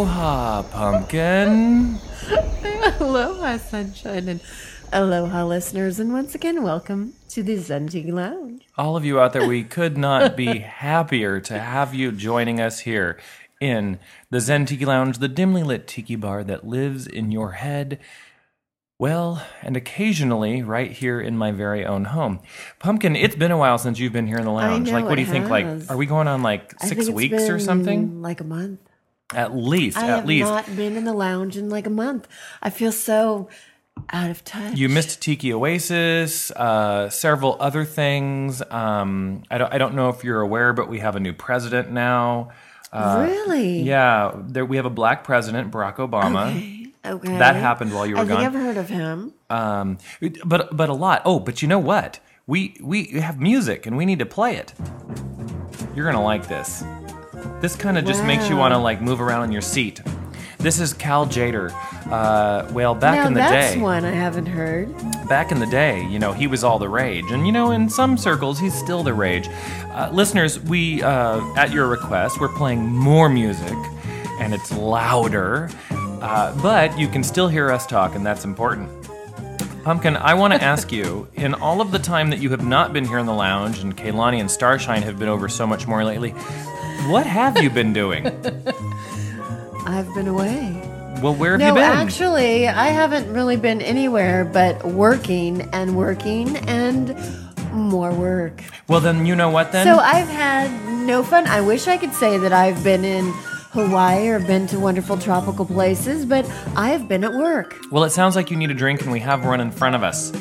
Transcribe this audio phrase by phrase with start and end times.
[0.00, 1.98] Aloha, pumpkin.
[3.00, 4.40] Aloha, sunshine, and
[4.94, 8.62] aloha, listeners, and once again, welcome to the Zen Tiki Lounge.
[8.78, 12.78] All of you out there, we could not be happier to have you joining us
[12.78, 13.20] here
[13.60, 13.98] in
[14.30, 18.00] the Zen Tiki Lounge, the dimly lit tiki bar that lives in your head.
[18.98, 22.40] Well, and occasionally right here in my very own home.
[22.78, 24.88] Pumpkin, it's been a while since you've been here in the lounge.
[24.88, 25.50] know, like, what do you think?
[25.50, 28.22] Like, are we going on like six weeks or something?
[28.22, 28.80] Like a month.
[29.34, 30.50] At least, I at least.
[30.50, 32.26] I have not been in the lounge in like a month.
[32.62, 33.48] I feel so
[34.10, 34.76] out of touch.
[34.76, 38.62] You missed Tiki Oasis, uh, several other things.
[38.70, 41.90] Um, I don't, I don't know if you're aware, but we have a new president
[41.90, 42.50] now.
[42.92, 43.82] Uh, really?
[43.82, 46.50] Yeah, there, we have a black president, Barack Obama.
[46.50, 46.92] Okay.
[47.04, 47.38] okay.
[47.38, 48.44] That happened while you were I gone.
[48.44, 49.32] I've heard of him.
[49.48, 49.98] Um,
[50.44, 51.22] but but a lot.
[51.24, 52.18] Oh, but you know what?
[52.46, 54.74] We we have music and we need to play it.
[55.94, 56.82] You're gonna like this.
[57.60, 58.62] This kind of just makes you Wow.
[58.62, 60.00] want to like move around in your seat.
[60.58, 61.72] This is Cal Tjader.
[62.10, 64.88] Uh, well, back now in the that's day, one I haven't heard.
[65.28, 67.88] back in the day, you know, he was all the rage, and you know, in
[67.88, 69.48] some circles, he's still the rage.
[69.92, 73.76] Uh, listeners, we, uh, at your request, we're playing more music,
[74.40, 75.70] and it's louder,
[76.20, 78.88] uh, but you can still hear us talk, and that's important.
[79.84, 82.92] Pumpkin, I want to ask you, in all of the time that you have not
[82.92, 86.04] been here in the lounge, and Kaylani and Starshine have been over so much more
[86.04, 86.34] lately,
[87.08, 88.26] what have you been doing?
[89.86, 90.80] I've been away.
[91.22, 91.82] Well, where have no, you been?
[91.82, 97.16] actually, I haven't really been anywhere but working and working and
[97.72, 98.62] more work.
[98.88, 99.86] well, then you know what then?
[99.86, 100.70] So I've had
[101.06, 101.46] no fun.
[101.46, 103.32] I wish I could say that I've been in
[103.72, 106.44] Hawaii or been to wonderful tropical places, but
[106.74, 107.76] I have been at work.
[107.92, 110.02] Well, it sounds like you need a drink, and we have one in front of
[110.02, 110.32] us.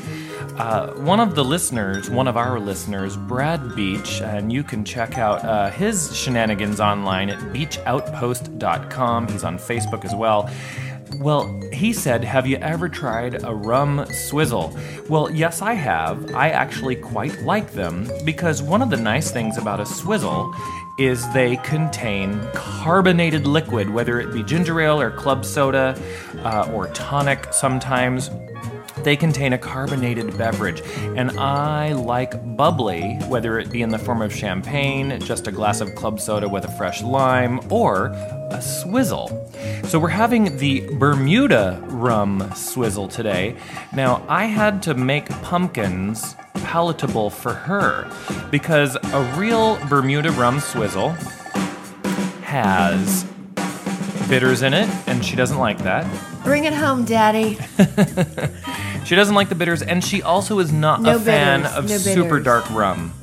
[0.59, 5.17] Uh, one of the listeners, one of our listeners, Brad Beach, and you can check
[5.17, 9.29] out uh, his shenanigans online at beachoutpost.com.
[9.29, 10.49] He's on Facebook as well.
[11.15, 14.77] Well, he said, Have you ever tried a rum swizzle?
[15.07, 16.35] Well, yes, I have.
[16.35, 20.53] I actually quite like them because one of the nice things about a swizzle
[20.97, 25.97] is they contain carbonated liquid, whether it be ginger ale or club soda
[26.43, 28.29] uh, or tonic sometimes.
[29.03, 30.81] They contain a carbonated beverage,
[31.15, 35.81] and I like bubbly, whether it be in the form of champagne, just a glass
[35.81, 38.07] of club soda with a fresh lime, or
[38.51, 39.29] a swizzle.
[39.85, 43.55] So we're having the Bermuda rum swizzle today.
[43.93, 48.11] Now, I had to make pumpkins palatable for her
[48.51, 51.11] because a real Bermuda rum swizzle
[52.43, 53.23] has
[54.27, 56.05] bitters in it, and she doesn't like that.
[56.43, 57.57] Bring it home, Daddy.
[59.05, 61.97] She doesn't like the bitters, and she also is not No a fan of no
[61.97, 63.13] super dark rum.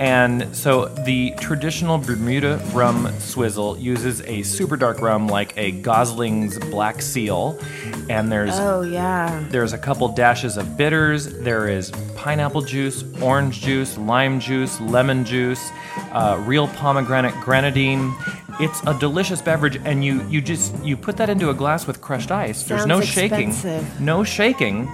[0.00, 6.58] And so the traditional Bermuda rum swizzle uses a super dark rum like a Gosling's
[6.58, 7.60] Black Seal,
[8.08, 9.44] and there's Oh, yeah.
[9.50, 11.26] there's a couple dashes of bitters.
[11.40, 15.70] There is pineapple juice, orange juice, lime juice, lemon juice,
[16.12, 18.16] uh, real pomegranate grenadine.
[18.58, 22.00] It's a delicious beverage, and you you just you put that into a glass with
[22.00, 22.62] crushed ice.
[22.62, 23.54] There's no Sounds shaking,
[24.02, 24.88] no shaking,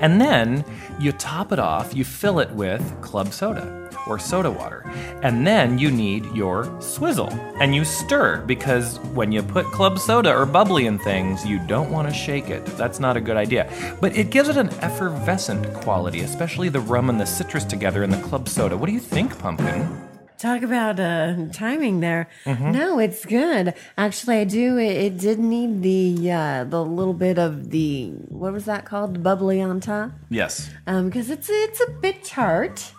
[0.00, 0.64] and then
[0.98, 1.94] you top it off.
[1.94, 4.82] You fill it with club soda or soda water,
[5.22, 7.30] and then you need your swizzle,
[7.60, 11.90] and you stir because when you put club soda or bubbly in things, you don't
[11.90, 12.64] want to shake it.
[12.76, 13.70] That's not a good idea.
[14.00, 18.10] But it gives it an effervescent quality, especially the rum and the citrus together in
[18.10, 18.76] the club soda.
[18.76, 20.08] What do you think, Pumpkin?
[20.38, 22.28] Talk about uh, timing there.
[22.44, 22.70] Mm-hmm.
[22.70, 23.74] No, it's good.
[23.96, 24.78] Actually, I do.
[24.78, 29.14] It, it did need the uh, the little bit of the what was that called?
[29.14, 30.12] The bubbly on top.
[30.30, 30.70] Yes.
[30.86, 32.92] Um, because it's it's a bit tart.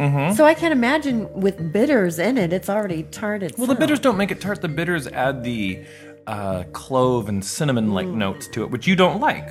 [0.00, 0.34] Mm-hmm.
[0.34, 3.58] So I can't imagine with bitters in it, it's already tart itself.
[3.58, 4.60] Well, the bitters don't make it tart.
[4.60, 5.84] The bitters add the
[6.26, 9.48] uh, clove and cinnamon-like notes to it, which you don't like.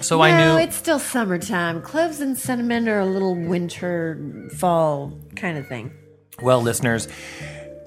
[0.00, 0.62] So I No, knew.
[0.62, 1.82] it's still summertime.
[1.82, 5.92] Cloves and cinnamon are a little winter, fall kind of thing.
[6.40, 7.08] Well, listeners,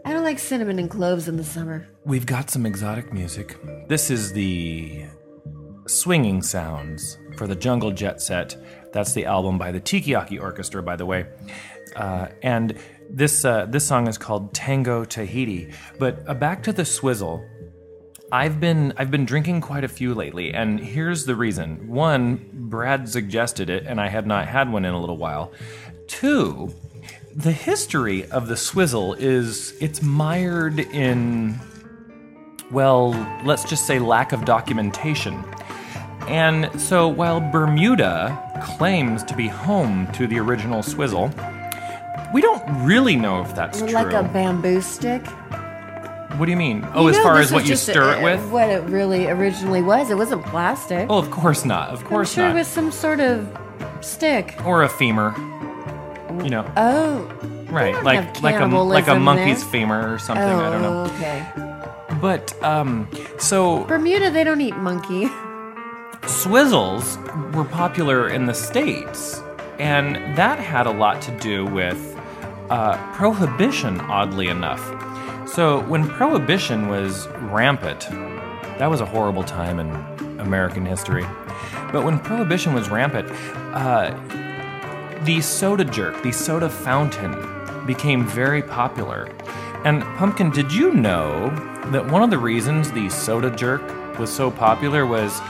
[0.06, 1.88] I don't like cinnamon and cloves in the summer.
[2.06, 3.56] we've got some exotic music.
[3.88, 5.06] This is the
[5.88, 8.56] swinging sounds for the Jungle Jet Set.
[8.94, 11.26] That's the album by the Tikiyaki Orchestra, by the way.
[11.96, 12.78] Uh, and
[13.10, 15.74] this uh, this song is called Tango Tahiti.
[16.00, 17.46] But uh, back to the swizzle.
[18.32, 21.90] I've been I've been drinking quite a few lately, and here's the reason.
[21.90, 25.52] One, Brad suggested it, and I had not had one in a little while.
[26.08, 26.74] Two,
[27.36, 31.60] the history of the swizzle is it's mired in
[32.72, 33.10] well,
[33.44, 35.44] let's just say lack of documentation.
[36.28, 41.32] And so while Bermuda claims to be home to the original swizzle,
[42.34, 43.90] we don't really know if that's true.
[43.90, 45.26] Like a bamboo stick.
[46.38, 46.88] What do you mean?
[46.94, 48.52] Oh, You as far as what you stir uh, it with?
[48.52, 50.10] What it really originally was.
[50.10, 51.08] It wasn't plastic.
[51.10, 51.90] Oh, of course not.
[51.90, 52.56] Of I'm course sure not.
[52.56, 53.48] it was some sort of
[54.00, 54.56] stick.
[54.66, 55.34] Or a femur.
[56.44, 57.30] You know, Oh.
[57.70, 58.02] right?
[58.04, 59.72] Like like a like a monkey's there.
[59.72, 60.44] femur or something.
[60.44, 61.04] Oh, I don't know.
[61.16, 61.46] okay.
[62.22, 63.08] But um,
[63.38, 65.26] so Bermuda, they don't eat monkey.
[66.22, 67.18] Swizzles
[67.54, 69.42] were popular in the States,
[69.80, 72.11] and that had a lot to do with
[72.72, 74.82] uh, prohibition, oddly enough.
[75.48, 78.08] So, when prohibition was rampant,
[78.80, 79.92] that was a horrible time in
[80.40, 81.26] American history.
[81.92, 83.30] But when prohibition was rampant,
[83.76, 84.16] uh,
[85.26, 87.36] the soda jerk, the soda fountain,
[87.86, 89.30] became very popular.
[89.84, 91.50] And Pumpkin, did you know
[91.92, 93.82] that one of the reasons the soda jerk
[94.18, 95.42] was so popular was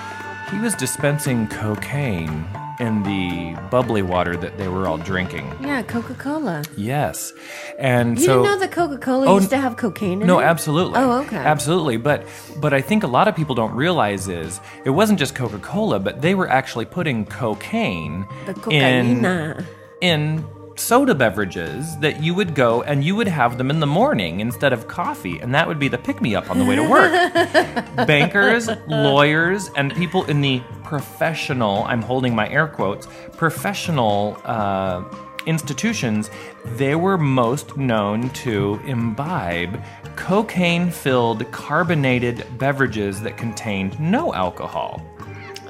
[0.50, 2.48] he was dispensing cocaine
[2.82, 5.46] in the bubbly water that they were all drinking?
[5.62, 6.64] Yeah, Coca Cola.
[6.76, 7.32] Yes.
[7.80, 10.40] And You so didn't know that Coca Cola Oh, used to have cocaine in no,
[10.40, 10.42] it?
[10.42, 11.00] No, absolutely.
[11.00, 11.38] Oh, okay.
[11.38, 11.98] Absolutely.
[11.98, 12.26] But
[12.60, 16.22] but I think a lot of people don't realize is it wasn't just Coca-Cola, but
[16.22, 19.66] they were actually putting cocaine in cocaine.
[20.02, 20.46] in
[20.78, 24.74] soda beverages that you would go and you would have them in the morning instead
[24.74, 27.12] of coffee, and that would be the pick me up on the way to work.
[28.08, 33.08] Bankers, lawyers, and people in the professional, I'm holding my air quotes,
[33.38, 35.02] professional uh,
[35.46, 36.30] institutions,
[36.66, 39.82] they were most known to imbibe
[40.18, 45.02] cocaine filled carbonated beverages that contained no alcohol.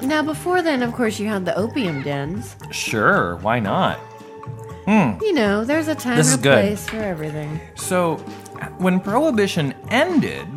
[0.02, 2.56] Now, before then, of course, you had the opium dens.
[2.72, 4.00] Sure, why not?
[4.88, 7.62] You know, there's a time This and a place for everything.
[7.76, 8.18] So,
[8.80, 10.48] when Prohibition ended,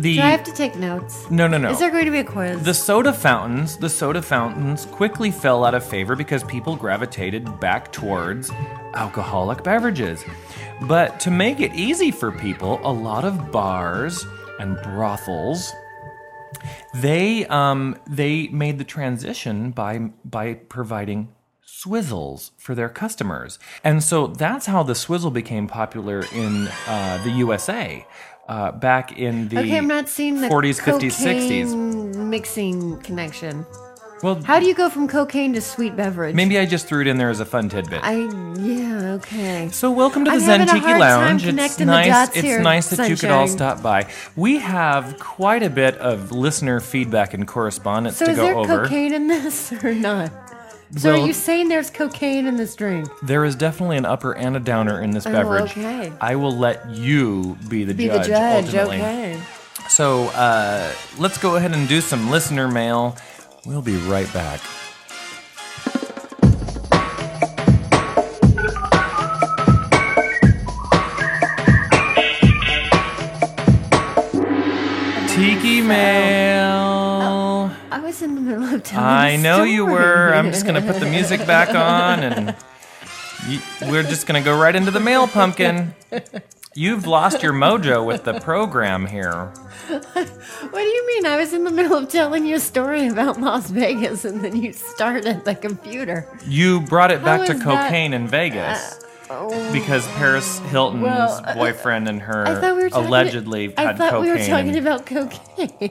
[0.00, 1.30] the Do I have to take notes?
[1.30, 1.70] no, no, no.
[1.70, 2.62] Is there going to be a quiz?
[2.62, 7.92] the soda fountains, the soda fountains quickly fell out of favor because people gravitated back
[7.92, 8.50] towards
[8.94, 10.24] alcoholic beverages.
[10.82, 14.24] But to make it easy for people, a lot of bars
[14.58, 15.72] and brothels
[16.94, 21.28] they um, they made the transition by by providing
[21.66, 27.30] swizzles for their customers, and so that's how the swizzle became popular in uh, the
[27.30, 28.06] USA
[28.50, 32.16] uh, back in the okay, I'm not seeing the 40s, 50s, 60s.
[32.16, 33.64] mixing connection.
[34.22, 36.34] Well, How do you go from cocaine to sweet beverage?
[36.34, 38.00] maybe I just threw it in there as a fun tidbit.
[38.02, 38.16] I
[38.58, 39.70] yeah okay.
[39.72, 41.46] so welcome to the I'm Zen Tiki Lounge.
[41.46, 42.28] It's nice.
[42.28, 44.10] It's here, nice that you could all stop by.
[44.36, 48.56] We have quite a bit of listener feedback and correspondence So to is go there
[48.56, 48.82] over.
[48.82, 50.49] cocaine in this or not?
[50.96, 53.08] So are you saying there's cocaine in this drink?
[53.22, 55.70] There is definitely an upper and a downer in this Oh, beverage.
[55.72, 56.12] okay.
[56.20, 58.22] I will let you be the Be judge.
[58.26, 58.96] the judge, ultimately.
[58.96, 59.40] okay.
[59.88, 63.16] So uh, let's go ahead and do some listener mail.
[63.64, 64.60] We'll be right back.
[75.28, 76.29] Tiki mail.
[78.10, 80.34] I was in the middle of telling I a know you were.
[80.34, 82.56] I'm just gonna put the music back on, and
[83.88, 85.94] we're just gonna go right into the mail, pumpkin.
[86.74, 89.52] You've lost your mojo with the program here.
[89.86, 91.24] What do you mean?
[91.26, 94.56] I was in the middle of telling you a story about Las Vegas and then
[94.60, 96.26] you started the computer.
[96.48, 98.98] You brought it back to is that- Uh, cocaine in Vegas
[99.72, 104.22] because Paris Hilton's well, uh, boyfriend and her I we allegedly I had thought cocaine.
[104.24, 105.90] we were talking about cocaine.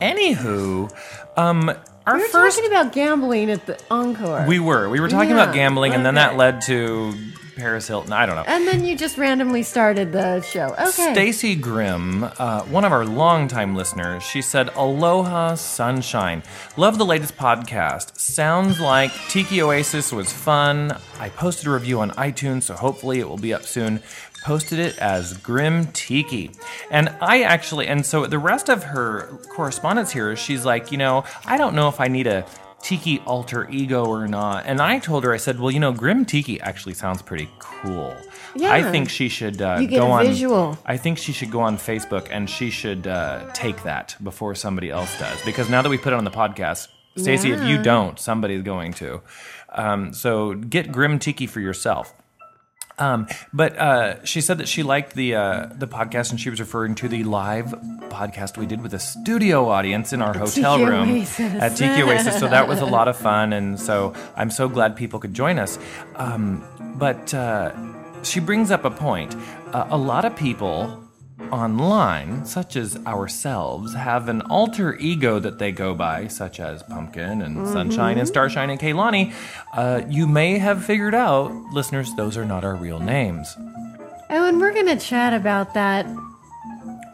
[0.00, 0.90] Anywho,
[1.36, 1.70] um,
[2.06, 4.44] our We were first talking about gambling at the Encore.
[4.46, 6.38] we were we were talking about Yeah, gambling, and then that okay.
[6.38, 7.14] led to
[7.56, 8.12] Paris Hilton.
[8.12, 8.44] I don't know.
[8.46, 10.74] and then you just randomly started the show.
[10.78, 11.12] Okay.
[11.14, 16.42] Stacy Grimm, uh, one of our longtime listeners, she said, Aloha Sunshine.
[16.76, 18.18] Love the latest podcast.
[18.18, 20.98] Sounds like Tiki Oasis was fun.
[21.18, 24.02] I posted a review on iTunes, so hopefully it will be up soon.
[24.46, 26.52] Posted it as Grim Tiki.
[26.92, 31.24] And I actually, and so the rest of her correspondence here, she's like, you know,
[31.44, 32.46] I don't know if I need a
[32.80, 34.62] Tiki alter ego or not.
[34.66, 38.16] And I told her, I said, well, you know, Grim Tiki actually sounds pretty cool.
[38.54, 38.72] Yeah.
[38.72, 40.26] I think she should uh, You get go a on.
[40.26, 40.78] visual.
[40.86, 44.90] I think she should go on Facebook and she should uh, take that before somebody
[44.90, 45.44] else does.
[45.44, 46.86] Because now that we put it on the podcast,
[47.16, 49.22] Stacey, if you don't, somebody's going to.
[49.70, 52.14] Um, so get Grim Tiki for yourself.
[52.98, 56.60] Um, but uh, she said that she liked the uh, the podcast, and she was
[56.60, 57.66] referring to the live
[58.08, 61.62] podcast we did with a studio audience in our hotel Tiki room Oasis.
[61.62, 62.38] at Tiki Oasis.
[62.38, 65.58] So that was a lot of fun, and so I'm so glad people could join
[65.58, 65.78] us.
[66.14, 66.64] Um,
[66.96, 67.72] but uh,
[68.22, 69.36] she brings up a point.
[69.72, 71.05] Uh, a lot of people
[71.52, 77.42] online, such as ourselves, have an alter ego that they go by, such as Pumpkin
[77.42, 79.32] and Sunshine and Starshine and Kaylani.
[79.72, 83.54] Uh, you may have figured out, listeners, those are not our real names.
[84.28, 86.06] Oh, and we're going to chat about that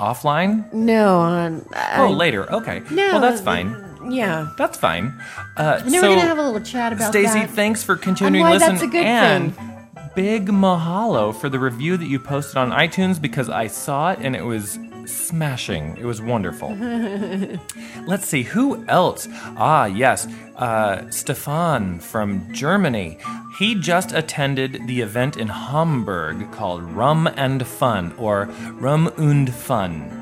[0.00, 0.72] offline?
[0.72, 1.66] No, on.
[1.96, 2.50] Oh, later.
[2.52, 2.82] Okay.
[2.90, 3.12] No.
[3.12, 3.76] Well, that's fine.
[4.10, 4.48] Yeah.
[4.58, 5.20] That's fine.
[5.56, 8.42] Uh, And then so, we're gonna have a little chat about Stacey, thanks for continuing
[8.42, 8.74] why to listen.
[8.74, 9.71] that's a good and thing.
[10.14, 14.36] Big mahalo for the review that you posted on iTunes because I saw it and
[14.36, 15.96] it was smashing.
[15.96, 16.74] It was wonderful.
[18.06, 19.28] Let's see, who else?
[19.56, 20.26] Ah, yes,
[20.56, 23.18] uh, Stefan from Germany.
[23.58, 30.21] He just attended the event in Hamburg called Rum and Fun or Rum und Fun.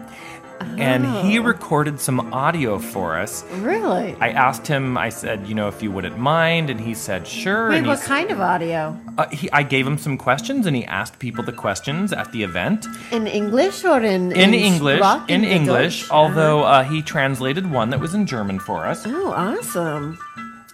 [0.79, 1.43] And he Oh.
[1.43, 3.45] recorded some audio for us.
[3.61, 4.14] Really?
[4.21, 7.71] I asked him, I said, you know, if you wouldn't mind, and he said, sure.
[7.71, 8.97] Wait, and what kind of audio?
[9.19, 12.43] uh, he, I gave him some questions, and he asked people the questions at the
[12.43, 15.00] event In English or in in English.
[15.00, 16.11] Sprach In in English, Deutsch?
[16.11, 19.05] although uh, he translated one that was in German for us.
[19.07, 20.19] Oh, awesome.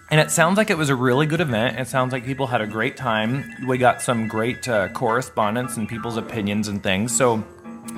[0.09, 1.77] And it sounds like it was a really good event.
[1.79, 3.43] It sounds like people had a great time.
[3.67, 7.13] We got some great uh, correspondence and people's opinions and things.
[7.13, 7.43] So,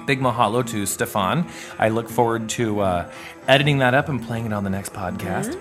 [0.09, 1.47] big mahalo to Stefan.
[1.77, 3.11] I look forward to uh,
[3.47, 5.53] editing that up and playing it on the next podcast.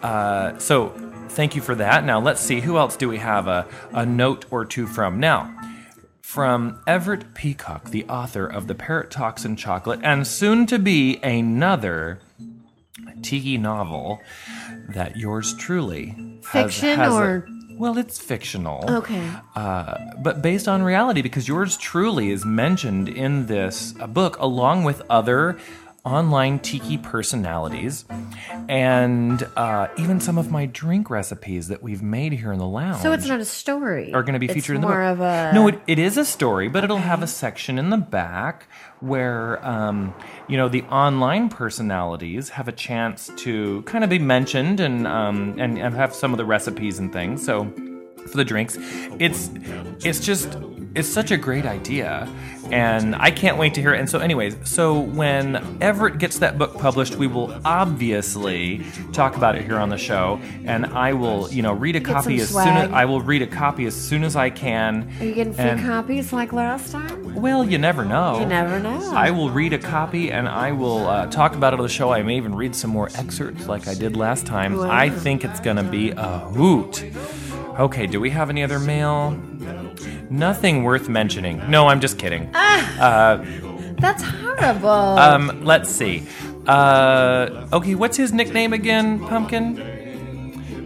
[0.00, 0.90] Uh, so,
[1.30, 2.04] thank you for that.
[2.04, 2.60] Now, let's see.
[2.60, 5.18] Who else do we have a, a note or two from?
[5.18, 5.52] Now,
[6.20, 11.16] from Everett Peacock, the author of The Parrot Talks in Chocolate, and soon to be
[11.24, 12.20] another
[13.22, 14.20] tiki novel
[14.94, 16.14] that yours truly
[16.52, 17.48] has, Fiction has a- or-
[17.80, 18.84] well, it's fictional.
[18.88, 19.26] Okay.
[19.56, 24.84] Uh, but based on reality, because yours truly is mentioned in this uh, book along
[24.84, 25.58] with other
[26.04, 28.04] online tiki personalities
[28.68, 33.02] and uh, even some of my drink recipes that we've made here in the lounge
[33.02, 34.12] So it's not a story.
[34.14, 35.12] are going to be featured in the more book.
[35.12, 37.96] of a No, it, it is a story, but it'll have a section in the
[37.98, 38.66] back
[39.00, 40.14] where um,
[40.48, 45.54] you know the online personalities have a chance to kind of be mentioned and um,
[45.58, 47.44] and, and have some of the recipes and things.
[47.44, 47.64] So
[48.30, 48.76] for the drinks,
[49.18, 49.50] it's
[50.04, 50.56] it's just
[50.94, 52.28] it's such a great idea,
[52.72, 54.00] and I can't wait to hear it.
[54.00, 59.56] And so, anyways, so when Everett gets that book published, we will obviously talk about
[59.56, 62.48] it here on the show, and I will you know read a Get copy as
[62.48, 62.90] soon as.
[62.90, 65.12] I will read a copy as soon as I can.
[65.20, 67.34] Are you getting free and- copies like last time?
[67.34, 68.40] Well, you never know.
[68.40, 69.12] You never know.
[69.14, 72.10] I will read a copy and I will uh, talk about it on the show.
[72.12, 74.76] I may even read some more excerpts like I did last time.
[74.76, 74.90] Wow.
[74.90, 77.04] I think it's going to be a hoot.
[77.80, 79.30] Okay, do we have any other mail?
[80.28, 81.62] Nothing worth mentioning.
[81.70, 82.50] No, I'm just kidding.
[83.98, 84.90] That's horrible.
[84.90, 86.26] Um, let's see.
[86.66, 89.76] Uh, okay, what's his nickname again, Pumpkin?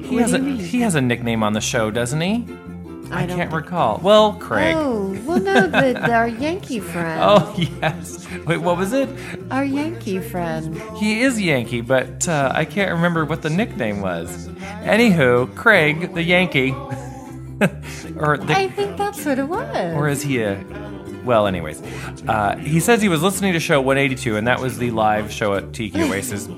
[0.05, 2.47] He What has a he has a nickname on the show, doesn't he?
[3.17, 4.01] I, don't can't recall.
[4.03, 4.75] Well, Craig.
[4.77, 7.21] Oh, well, no, the, our Yankee friend.
[7.23, 8.27] Oh yes.
[8.47, 9.09] Wait, what was it?
[9.51, 10.81] Our Yankee friend.
[10.97, 14.49] He is Yankee, but uh, I can't remember what the nickname was.
[14.85, 16.71] Anywho, Craig, the Yankee,
[18.17, 19.95] or the, I think that's what it was.
[19.95, 20.63] or is he a?
[21.25, 21.81] Well, anyways,
[22.29, 25.55] uh, he says he was listening to show 182, and that was the live show
[25.55, 26.49] at Tiki Oasis.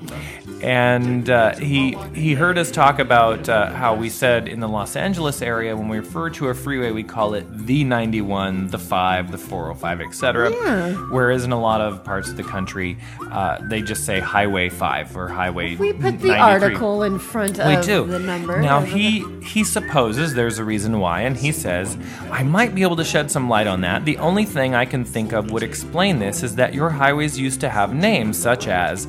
[0.67, 4.97] And uh, he he heard us talk about uh, how we said in the Los
[4.97, 9.31] Angeles area when we refer to a freeway we call it the 91, the 5,
[9.31, 10.51] the 405, etc.
[10.51, 10.93] Yeah.
[11.13, 12.99] Whereas in a lot of parts of the country,
[13.31, 15.77] uh, they just say Highway 5 or Highway.
[15.77, 16.31] we put the 93.
[16.35, 18.05] article in front We of do.
[18.05, 18.61] the number.
[18.61, 21.97] Now he he supposes there's a reason why, and he says,
[22.33, 24.05] I might be able to shed some light on that.
[24.05, 27.61] The only thing I can think of would explain this is that your highways used
[27.61, 29.07] to have names such as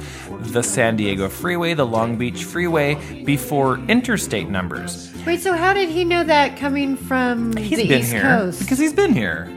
[0.54, 5.14] the San Diego Freeway, the Long Beach Freeway, before interstate numbers.
[5.26, 8.60] Wait, so how did he know that coming from He's the been East here Coast?
[8.60, 9.50] because he's been here,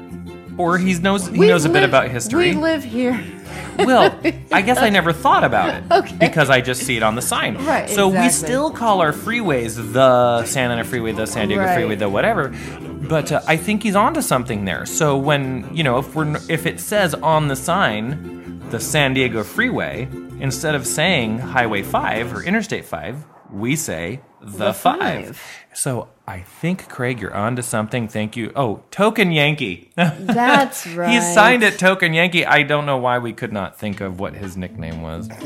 [0.57, 2.51] or he knows he We knows a bit live- about history.
[2.55, 3.21] We live here.
[3.77, 4.17] Well,
[4.53, 6.17] I guess I never thought about it Okay.
[6.21, 7.57] because I just see it on the sign.
[7.65, 8.47] Right, So we exactly.
[8.47, 11.75] still call our freeways the Santa Ana Freeway, the San Diego Right.
[11.75, 12.55] Freeway, the whatever.
[13.09, 14.87] But uh, I think he's onto something there.
[14.87, 18.40] So when you know if we're if it says on the sign
[18.71, 20.09] the San Diego Freeway
[20.41, 25.37] instead of saying Highway Five or Interstate Five, we say the, The five.
[25.37, 25.43] five.
[25.75, 28.07] So I think Craig, you're onto something.
[28.07, 28.53] Thank you.
[28.55, 29.91] Oh, Token Yankee.
[29.97, 31.11] That's right.
[31.11, 32.47] He signed it Token Yankee.
[32.47, 35.29] I don't know why we could not think of what his nickname was.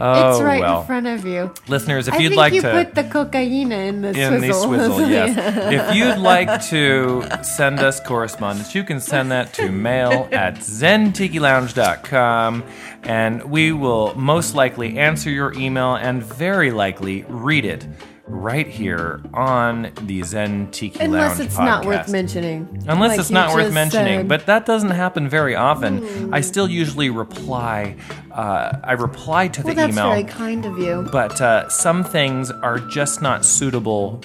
[0.00, 0.82] Oh, it's right well.
[0.82, 1.52] in front of you.
[1.66, 4.52] Listeners, if I you'd think like you to put the cocaine in the in the
[4.52, 4.62] swizzle.
[4.64, 5.36] swizzle, yes.
[5.72, 12.62] if you'd like to send us correspondence, you can send that to mail at zentikilounge.com
[13.02, 17.84] and we will most likely answer your email and very likely read it
[18.28, 22.68] right here on the Zen Tiki Unless Lounge it's not worth mentioning.
[22.86, 24.28] Unless Like it's not worth mentioning, said.
[24.28, 26.32] but that doesn't happen very often.
[26.32, 27.96] I still usually reply.
[28.32, 31.08] Uh, I reply to the well, that's email, very kind of you.
[31.10, 34.20] but uh, some things are just not suitable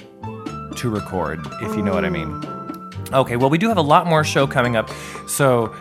[0.75, 2.43] to record, if you know what I mean.
[3.13, 4.89] Okay, well, we do have a lot more show coming up,
[5.27, 5.73] so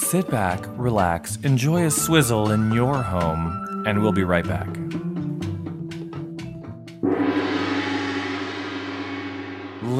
[0.00, 4.66] Sit back, relax, enjoy a swizzle in your home, and we'll be right back.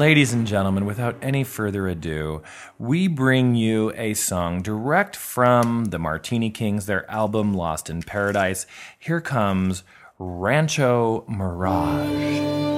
[0.01, 2.41] Ladies and gentlemen, without any further ado,
[2.79, 8.65] we bring you a song direct from the Martini Kings, their album Lost in Paradise.
[8.97, 9.83] Here comes
[10.17, 12.70] Rancho Mirage.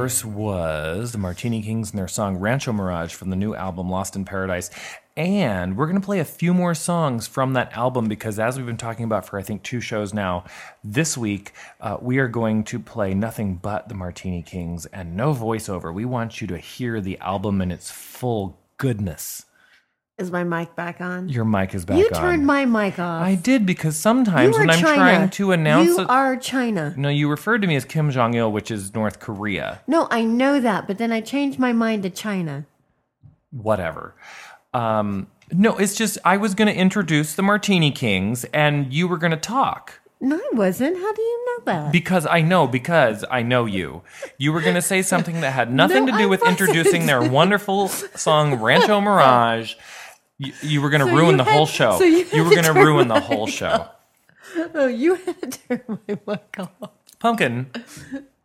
[0.00, 4.16] Course, was the Martini Kings and their song Rancho Mirage from the new album Lost
[4.16, 4.70] in Paradise.
[5.14, 8.64] And we're going to play a few more songs from that album because, as we've
[8.64, 10.44] been talking about for I think two shows now,
[10.82, 15.34] this week uh, we are going to play nothing but the Martini Kings and no
[15.34, 15.92] voiceover.
[15.92, 19.44] We want you to hear the album in its full goodness.
[20.20, 21.28] Is my mic back on?
[21.30, 22.00] Your mic is back on.
[22.00, 22.20] you on.
[22.20, 23.22] turned my mic off.
[23.22, 24.94] I did because sometimes You are when I'm China.
[24.94, 26.92] trying to announce You a- are China.
[26.96, 29.80] no, you referred to me as Kim Jong Il, which is North Korea.
[29.86, 32.66] No, I know that, but then I changed my mind to China.
[33.50, 34.14] whatever.
[34.74, 39.16] Um, no, it's just I was going to introduce the Martini Kings, and you were
[39.18, 40.96] going to talk No, I wasn't.
[40.96, 41.92] How do you know that?
[41.92, 44.02] because I know because I know you.
[44.38, 46.60] You were going to say something that had nothing No, to do I with wasn't.
[46.60, 49.74] introducing their wonderful song Rancho Mirage.
[50.42, 51.98] You, you were going to So ruin the had- whole show.
[51.98, 53.86] so you you were going to ruin the whole show.
[54.74, 56.90] oh, you had to turn my mic off.
[57.18, 57.70] Pumpkin,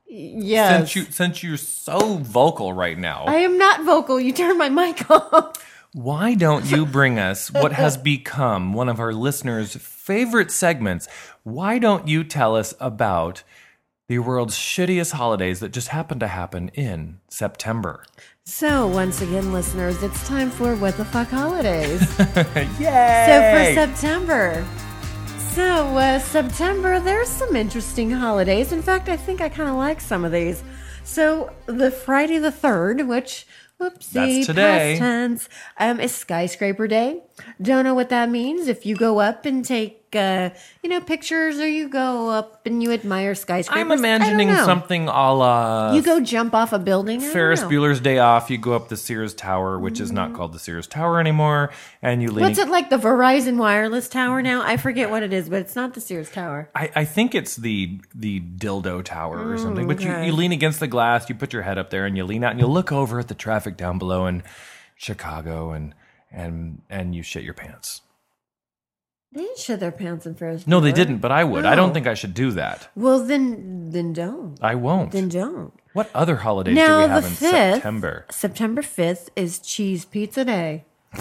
[0.08, 0.78] Yes.
[0.78, 4.20] since you since you're so vocal right now, I am not vocal.
[4.20, 5.54] You turned my mic off.
[5.94, 11.08] why don't you bring us what has become one of our listeners' favorite segments?
[11.44, 13.44] Why don't you tell us about
[14.10, 18.04] the world's shittiest holidays that just happen to happen in September?
[18.48, 22.00] So, once again, listeners, it's time for What the Fuck Holidays.
[22.80, 23.26] Yay!
[23.28, 24.66] So for September.
[25.56, 28.72] So uh, September, there's some interesting holidays.
[28.72, 30.64] In fact, I think I kind of like some of these.
[31.04, 33.48] So the Friday the third, which
[33.82, 34.98] whoopsie, That's today.
[34.98, 37.24] past tense, um, is Skyscraper Day.
[37.62, 38.68] Don't know what that means.
[38.68, 42.82] If you go up and take, uh, you know, pictures, or you go up and
[42.82, 44.64] you admire skyscrapers, I'm I don't imagining know.
[44.64, 47.20] something a la You go jump off a building.
[47.20, 47.68] I don't Ferris know.
[47.70, 48.50] Bueller's Day Off.
[48.50, 51.72] You go up the Sears Tower, which is not called the Sears Tower anymore,
[52.02, 52.46] and you lean.
[52.46, 54.62] What's it like the Verizon wireless tower now?
[54.62, 56.70] I forget what it is, but it's not the Sears Tower.
[56.74, 59.88] I, I think it's the the dildo tower or something.
[59.88, 62.24] But you, you lean against the glass, you put your head up there, and you
[62.24, 64.42] lean out, and you look over at the traffic down below in
[64.96, 65.94] Chicago, and
[66.36, 68.02] and and you shit your pants.
[69.32, 70.66] They didn't shit their pants in Ferris.
[70.66, 70.96] No, they Bueller.
[70.96, 71.66] didn't, but I would.
[71.66, 72.88] I don't think I should do that.
[72.96, 74.58] Well, then, then don't.
[74.62, 75.12] I won't.
[75.12, 75.74] Then don't.
[75.92, 78.26] what other holidays do we the have in fifth, September?
[78.32, 80.86] September fifth is Cheese Pizza Day.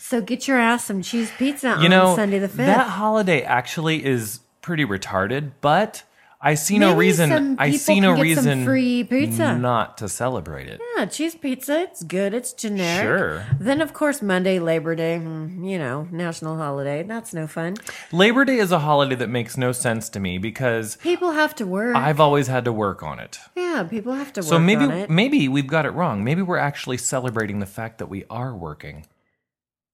[0.00, 2.66] so get your ass some cheese pizza You on know, Sunday the fifth.
[2.66, 6.02] that holiday actually is pretty retarded, but
[6.44, 7.54] I see no reason.
[7.60, 9.56] I see no can get some reason free pizza.
[9.56, 10.80] not to celebrate it.
[10.96, 11.82] yeah, cheese pizza.
[11.82, 12.34] It's good.
[12.34, 13.06] It's generic.
[13.06, 13.46] Sure.
[13.60, 15.18] Then of course Monday, Labor Day.
[15.18, 17.04] hmm, You know, national holiday.
[17.04, 17.76] That's no fun.
[18.10, 21.64] Labor Day is a holiday that makes no sense to me because People have to
[21.64, 21.94] work.
[21.94, 23.38] I've always had to work on it.
[23.54, 25.10] yeah, people have to work So maybe on it.
[25.10, 26.24] maybe we've got it wrong.
[26.24, 29.06] Maybe we're actually celebrating the fact that we are working,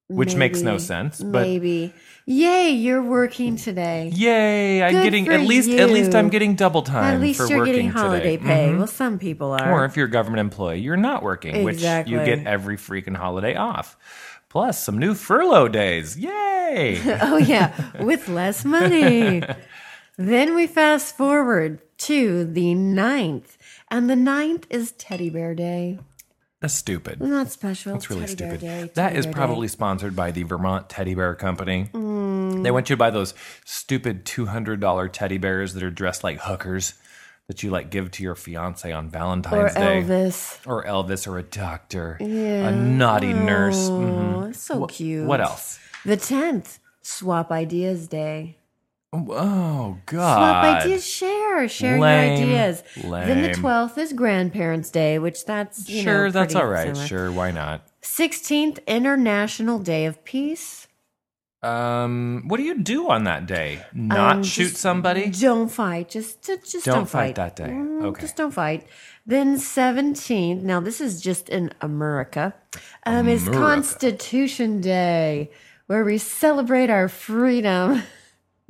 [0.07, 0.83] which makes no Maybe.
[0.83, 1.21] sense.
[1.21, 1.93] But Maybe.
[2.31, 4.11] Yay, you're working today.
[4.13, 7.41] yay, I'm Good getting for at least at least I'm getting double time At least
[7.41, 8.45] for you're working getting holiday today.
[8.45, 8.67] Pay.
[8.67, 8.77] Mm-hmm.
[8.77, 9.71] Well, some people are.
[9.71, 12.13] Or if you're a government employee, you're not working, which Exactly.
[12.13, 13.97] you get every freaking holiday off.
[14.47, 16.19] Plus some new furlough days.
[16.19, 17.01] Yay!
[17.23, 19.41] oh yeah, with less money.
[20.17, 23.57] then we fast forward to the ninth,
[23.89, 25.97] And the ninth is Teddy Bear Day.
[26.61, 27.21] That's stupid.
[27.21, 27.93] Isn't special?
[27.93, 28.59] That's really Teddy stupid.
[28.59, 29.71] Day, That is probably Day.
[29.71, 31.89] sponsored by the Vermont Teddy Bear Company.
[31.93, 32.63] Mm.
[32.63, 36.95] They want you to buy those stupid $200 teddy bears that are dressed like hookers
[37.47, 40.03] that you like give to your fiance on Or Valentine's Day.
[40.03, 40.59] Elvis.
[40.67, 42.17] Or Elvis or a doctor.
[42.19, 42.67] Yeah.
[42.67, 43.87] A naughty nurse.
[43.89, 43.93] Oh,
[44.49, 44.55] Mhm.
[44.55, 45.25] so Wh- cute.
[45.25, 45.79] What else?
[46.05, 48.57] The 10th, Swap Ideas Day.
[49.11, 50.35] Oh, God!
[50.37, 52.37] Swap ideas, share, share Lame.
[52.37, 52.83] your ideas.
[53.01, 56.87] Then the 12th is Grandparents' Day, which that's, you Sure, know, that's all right.
[56.95, 57.07] similar.
[57.07, 57.87] Sure, why not?
[58.03, 60.87] 16th, International Day of Peace.
[61.63, 63.81] Um, what do you do on that day?
[63.93, 65.29] Not Um, shoot somebody?
[65.31, 66.07] Don't fight.
[66.09, 67.69] Just, just, just Don't don't, fight fight that day.
[67.73, 68.21] Mm, Okay.
[68.21, 68.87] Just don't fight.
[69.25, 70.61] Then 17th.
[70.61, 72.53] Now this is just in America.
[73.05, 75.49] Um, is Constitution Day,
[75.87, 78.03] where we celebrate our freedom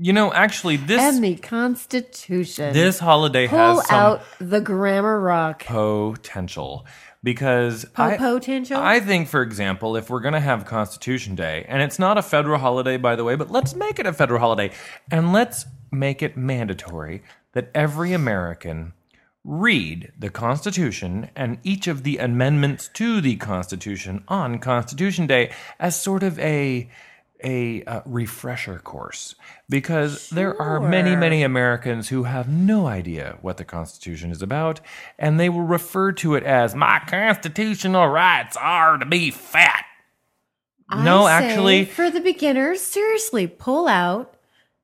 [0.01, 2.73] You know, actually, this and the Constitution.
[2.73, 5.65] this holiday Pull has some out the grammar rock.
[5.65, 6.85] potential
[7.21, 8.77] because I, potential?
[8.79, 12.21] I think, for example, if we're going to have Constitution Day, and it's not a
[12.21, 14.71] federal holiday, by the way, but let's make it a federal holiday,
[15.11, 18.93] and let's make it mandatory that every American
[19.43, 25.99] read the Constitution and each of the amendments to the Constitution on Constitution Day as
[25.99, 26.89] sort of a
[27.43, 29.35] a uh, refresher course
[29.69, 34.81] because there are many many Americans who have no idea what the Constitution is about
[35.17, 39.85] and they will refer to it as my constitutional rights are to be fat.
[40.91, 44.35] no, I say, actually for the beginners, seriously, pull out.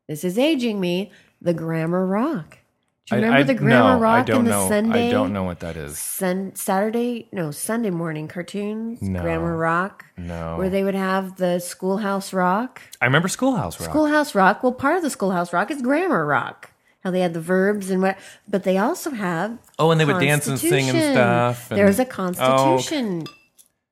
[0.08, 1.12] This is aging me.
[1.42, 2.60] The grammar rock.
[3.08, 4.68] Do you I- remember I- the grammar no, rock and the know.
[4.68, 5.10] Sunday?
[5.10, 6.00] I don't know what that is.
[6.00, 9.22] Sun, Saturday, no, Sunday morning cartoons, No.
[9.22, 10.58] Grammar Rock, No.
[10.58, 12.82] where they would have the Schoolhouse Rock.
[13.00, 13.90] I remember Schoolhouse Rock.
[13.92, 16.72] Schoolhouse Rock, well, part of the Schoolhouse Rock is Grammar Rock.
[17.04, 19.60] How they had the verbs and what, but they also have.
[19.78, 21.70] Oh, and they would dance and sing and stuff.
[21.70, 22.06] and- There's a Oh.
[22.08, 23.26] Constitution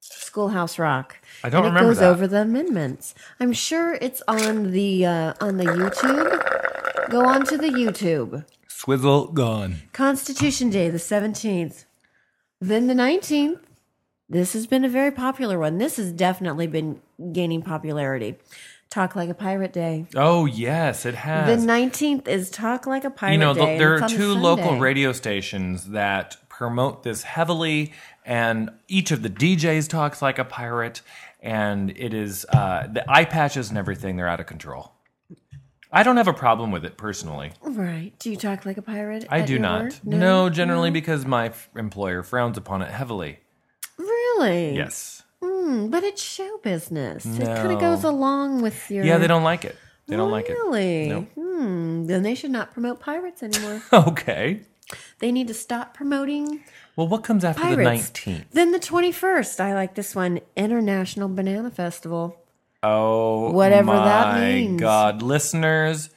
[0.02, 1.18] Schoolhouse Rock.
[1.44, 2.10] I don't and remember it goes that.
[2.10, 3.14] over the amendments.
[3.40, 7.10] I'm sure it's on the uh, on the YouTube.
[7.12, 8.46] Go on to the YouTube.
[8.84, 9.78] Swizzle gone.
[9.94, 11.86] Constitution Day, the 17th.
[12.60, 13.60] Then the 19th.
[14.28, 15.78] This has been a very popular one.
[15.78, 17.00] This has definitely been
[17.32, 18.36] gaining popularity.
[18.90, 20.08] Talk Like a Pirate Day.
[20.16, 21.62] Oh yes, it has.
[21.62, 23.78] The 19th is Talk Like a Pirate you know, Day.
[23.78, 27.94] there are two local radio stations that promote this heavily,
[28.26, 31.02] and each of the DJs talks like a pirate,
[31.40, 34.18] and it is uh, the eye patches and everything.
[34.18, 34.93] They're out of control.
[35.96, 37.52] I don't have a problem with it personally.
[37.62, 38.12] Right.
[38.18, 39.26] Do you talk like a pirate?
[39.30, 39.84] I do not.
[39.84, 39.94] work?
[40.04, 43.40] No, generally because my f- employer frowns upon it heavily.
[43.98, 44.76] Really?
[44.76, 45.22] Yes.
[45.42, 47.26] Mm, but it's show business.
[47.26, 49.06] It kind of goes along with your.
[49.06, 49.78] Yeah, they don't like it.
[50.08, 50.54] They don't like it.
[50.54, 51.10] Really?
[51.10, 51.30] Nope.
[51.36, 52.06] Hmm.
[52.08, 53.82] Then they should not promote pirates anymore.
[53.94, 54.62] Okay.
[55.20, 56.62] they need to stop promoting
[56.96, 58.46] Well, what comes after the 19th?
[58.52, 59.60] Then the 21st.
[59.60, 62.38] I like this one International Banana Festival.
[62.84, 64.80] Oh, Whatever that my means.
[64.82, 66.10] God, listeners,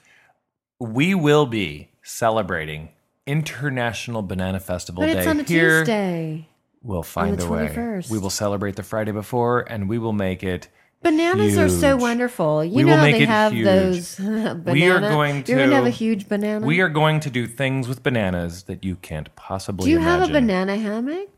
[0.80, 2.88] we will be celebrating
[3.26, 5.80] International Banana Festival But Day it's on a here.
[5.80, 6.48] Tuesday.
[6.82, 7.68] We'll find the a way.
[7.68, 8.10] 21st.
[8.10, 10.68] We will celebrate the Friday before, and we will make it.
[11.02, 12.64] Bananas are so wonderful.
[12.64, 13.64] You We know they it have huge.
[13.64, 14.62] those banana.
[14.72, 15.52] We are going to.
[15.52, 16.66] You're going to have a huge banana.
[16.66, 20.20] We are going to do things with bananas that you can't possibly Do you imagine.
[20.20, 21.28] have a banana hammock?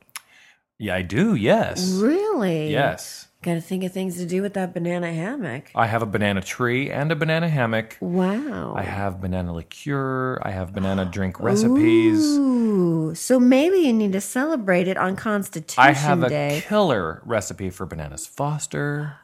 [0.78, 1.34] Yeah, I do.
[1.34, 1.90] Yes.
[1.92, 2.70] Really?
[2.70, 3.27] Yes.
[3.40, 5.70] Got to think of things to do with that banana hammock.
[5.72, 7.96] I have a banana tree and a banana hammock.
[8.00, 8.74] Wow.
[8.76, 10.40] I have banana liqueur.
[10.42, 12.18] I have banana drink recipes.
[12.20, 16.64] Ooh, so maybe you need to celebrate it on Constitution I have a Day.
[16.66, 19.16] killer recipe for bananas Foster.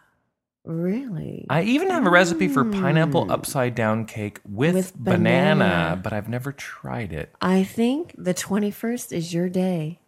[0.64, 1.46] really?
[1.50, 3.32] I even have a recipe for pineapple mm.
[3.32, 6.00] upside down cake with, With banana, banana.
[6.02, 7.34] but I've never tried it.
[7.40, 9.98] I think the 21st is your day.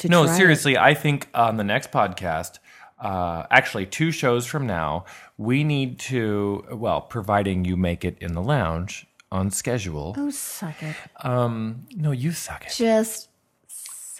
[0.00, 0.36] To No, try it.
[0.36, 2.58] seriously, I think on the next podcast,
[3.02, 5.04] uh, actually two shows from now,
[5.36, 10.14] we need to, well, providing you make it in the lounge on schedule.
[10.16, 10.94] Oh, suck it.
[11.24, 12.72] Um, no, you suck it.
[12.76, 13.28] Just,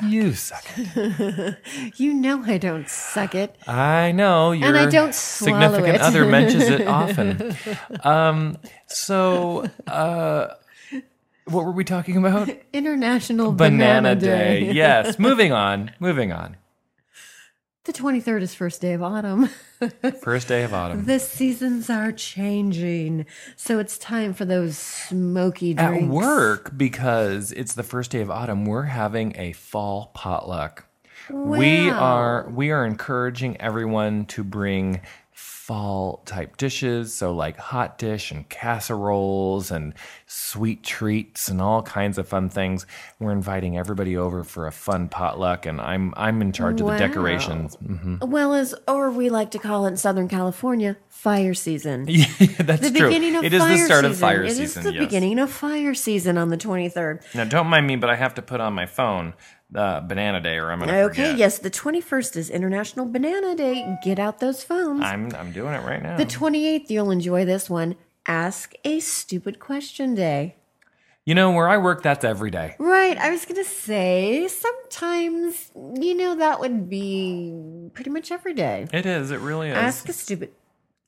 [0.02, 1.58] You suck it.
[1.96, 3.54] you know I don't suck it.
[3.68, 6.00] I know your And I don't swallow significant it.
[6.00, 7.54] other mentions it often.
[8.02, 10.54] Um, so, uh,
[11.44, 12.48] what were we talking about?
[12.72, 14.72] International Banana, Banana, Day.
[14.72, 15.18] yes.
[15.18, 15.90] Moving on.
[16.00, 16.56] Moving on.
[17.84, 19.48] The 23rd is first day of autumn.
[20.22, 21.04] First day of autumn.
[21.04, 23.26] the seasons are changing.
[23.56, 26.04] So it's time for those smoky drinks.
[26.04, 30.84] At work, because it's the first day of autumn, we're having a fall potluck.
[31.28, 35.00] We are we are encouraging everyone to bring
[35.66, 39.94] fall type dishes, so like hot dish and casseroles and
[40.26, 42.84] sweet treats and all kinds of fun things.
[43.20, 46.92] We're inviting everybody over for a fun potluck, and I'm I'm in charge of the
[46.92, 46.98] Wow.
[46.98, 47.76] decorations.
[47.76, 52.06] hmm Well, as or we like to call it in Southern California, fire season.
[52.12, 52.26] Yeah,
[52.58, 53.08] that's The true.
[53.08, 54.10] beginning of It is fire the start season.
[54.12, 54.82] of fire It is season.
[54.84, 55.04] the yes.
[55.04, 57.20] beginning of fire season on the 23rd.
[57.34, 59.34] Now, don't mind me, but I have to put on my phone
[59.74, 61.36] uh, Banana Day, or I'm gonna Okay, forget.
[61.38, 63.98] yes, the 21st is International Banana Day.
[64.04, 65.02] Get out those phones.
[65.02, 66.16] I'm I'm doing it right now.
[66.16, 67.96] the 28th, you'll enjoy this one.
[68.26, 70.56] Ask a stupid question day.
[71.24, 72.74] you know where I work, that's every day.
[72.78, 77.52] Right, I was going to say sometimes, you know, that would be
[77.94, 78.86] pretty much every day.
[78.92, 79.30] It is.
[79.30, 79.76] It really is.
[79.76, 80.50] Ask a stupid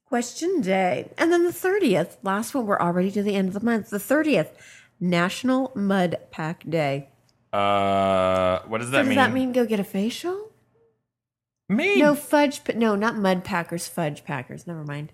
[0.09, 1.11] question day.
[1.19, 3.91] And then the 30th, last one, we're already to the end of the month.
[3.91, 4.51] The 30th,
[5.01, 7.09] National Mud Pack Day.
[7.55, 9.17] Uh, what does So that does mean?
[9.17, 10.51] Does that mean go get a facial?
[11.69, 11.99] me?
[11.99, 12.63] No fudge.
[12.65, 13.89] Pa- no, not mud packers.
[13.89, 14.67] Fudge packers.
[14.67, 15.13] Never mind.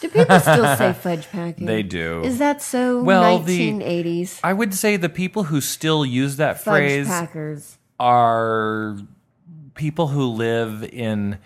[0.00, 1.66] Do people still say fudge packing?
[1.66, 2.22] They do.
[2.24, 3.02] Is that so?
[3.02, 7.78] Well, the- 1980s I would say the people who still use that fudge phrase packers.
[8.00, 8.96] are
[9.74, 11.38] people who live in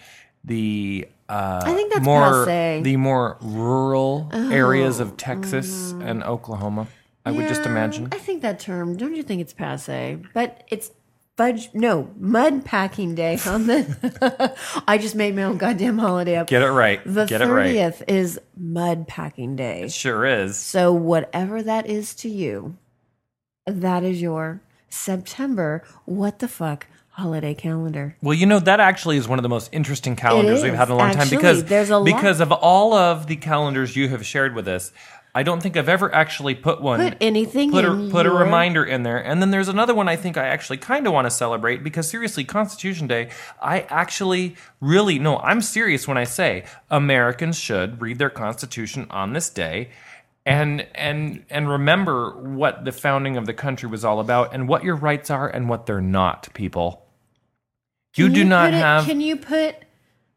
[0.44, 2.80] the uh, I think that's more passe.
[2.82, 6.86] the more rural areas of Texas and Oklahoma.
[7.24, 8.08] I would just imagine.
[8.12, 8.96] I think that term.
[8.96, 10.18] Don't you think it's passe?
[10.32, 10.90] But it's
[11.36, 11.68] fudge.
[11.74, 14.56] No, mud packing day on the.
[14.88, 16.46] I just made my own goddamn holiday up.
[16.46, 17.00] Get it right.
[17.04, 17.64] the Get it right.
[17.66, 19.88] thirtieth is mud packing day.
[19.88, 20.56] Sure is.
[20.56, 22.76] So whatever that is to you,
[23.66, 25.84] that is your September.
[26.06, 28.16] What the fuck holiday calendar?
[28.22, 30.94] Well, you know that actually is one of the most interesting calendars we've had in
[30.94, 31.36] a long time actually.
[31.38, 34.92] because There's a lot- because of all of the calendars you have shared with us.
[35.34, 38.30] I don't think I've ever actually put one Put anything put a in put a
[38.30, 39.18] your- reminder in there.
[39.18, 42.08] And then there's another one I think I actually kind of want to celebrate because
[42.08, 43.30] seriously, Constitution Day,
[43.62, 49.32] I actually really no, I'm serious when I say Americans should read their Constitution on
[49.34, 49.90] this day.
[50.46, 54.82] And and and remember what the founding of the country was all about and what
[54.82, 57.04] your rights are and what they're not, people.
[58.16, 59.76] You Can do not it- have Can you put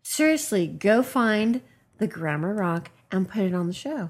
[0.03, 0.67] seriously?
[0.67, 1.61] Go find
[1.97, 4.09] the Grammar Rock and put it on the show.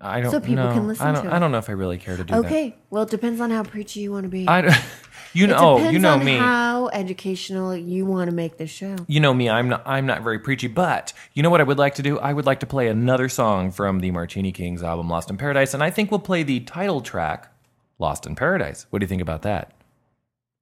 [0.00, 0.30] I don't know.
[0.32, 2.24] so people can listen I don't, to I don't know if I really care to
[2.24, 2.44] do that.
[2.46, 2.74] Okay.
[2.90, 4.46] Well, it depends on how preachy you want to be.
[4.48, 4.74] I don't-
[5.32, 6.36] you it know oh, depends you know on me.
[6.36, 8.96] how educational you want to make this show.
[9.06, 9.48] you know me.
[9.50, 12.18] I'm not I'm not very preachy, but you know what I would like to do?
[12.18, 15.74] I would like to play another song from the Martini Kings album Lost in Paradise,
[15.74, 17.52] and I think we'll play the title track
[17.98, 18.86] Lost in Paradise.
[18.90, 19.72] What do you think about that?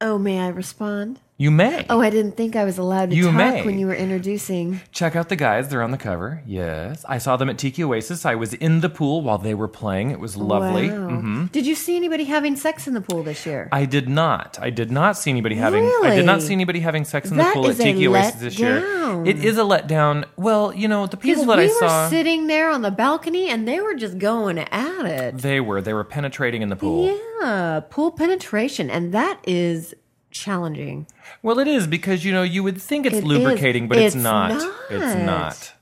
[0.01, 1.21] Oh, may I respond?
[1.45, 1.85] You may.
[1.91, 3.63] Oh, I didn't think I was allowed to You talk may.
[3.67, 4.81] when you were introducing.
[4.93, 5.69] Check out the guys.
[5.69, 6.43] They're on the cover.
[6.47, 7.05] Yes.
[7.07, 8.25] I saw them at Tiki Oasis.
[8.25, 10.11] I was in the pool while they were playing.
[10.11, 10.89] It was lovely.
[10.89, 11.09] Wow.
[11.21, 13.69] hmm Did you see anybody having sex in the pool this year?
[13.73, 14.59] I did not.
[14.59, 15.85] I did not see anybody having.
[15.85, 16.47] I did not Really?
[16.47, 18.81] see anybody having sex in the That pool at is a Tiki Oasis this year.
[18.81, 19.29] letdown.
[19.29, 20.25] It is a letdown.
[20.37, 22.91] Well, you know the Because people that we I were saw, sitting there on the
[22.91, 25.37] balcony and they were just going at it.
[25.39, 27.15] they were they were penetrating in the pool.
[27.43, 29.95] Yeah, pool penetration, and that is
[30.35, 31.07] challenging.
[31.43, 33.25] Well, it is because you know you would think it's It is.
[33.25, 34.51] lubricating, but it's, It's not.
[34.51, 34.73] not.
[34.91, 35.73] It's not.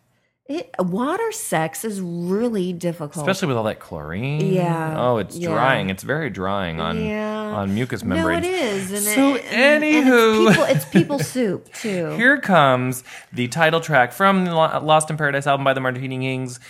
[0.47, 3.17] It, water sex is really difficult.
[3.27, 4.53] Especially with all that chlorine.
[4.53, 5.49] Yeah, Oh, it's yeah.
[5.49, 5.89] drying.
[5.89, 7.31] It's very drying on Yeah.
[7.55, 8.45] on mucous no, membranes.
[8.47, 8.91] it is.
[8.93, 10.49] And So, it, and- and anywho.
[10.49, 12.11] it's people, it's people soup too.
[12.17, 16.61] Here comes the title track from the Lost in Paradise album by the Martini Kings.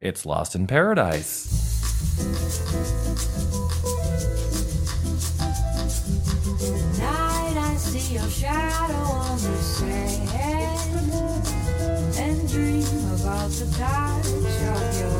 [0.00, 1.64] It's Lost in Paradise.
[13.26, 15.15] About the touch of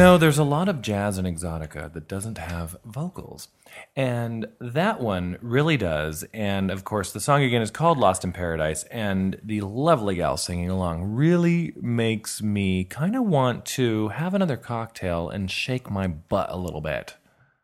[0.00, 3.48] know, there's a lot of jazz and exotica that doesn't have vocals.
[3.94, 6.24] And that one really does.
[6.32, 8.84] And of course, the song again is called Lost in Paradise.
[8.84, 14.56] And the lovely gal singing along really makes me kind of want to have another
[14.56, 17.16] cocktail and shake my butt a little bit.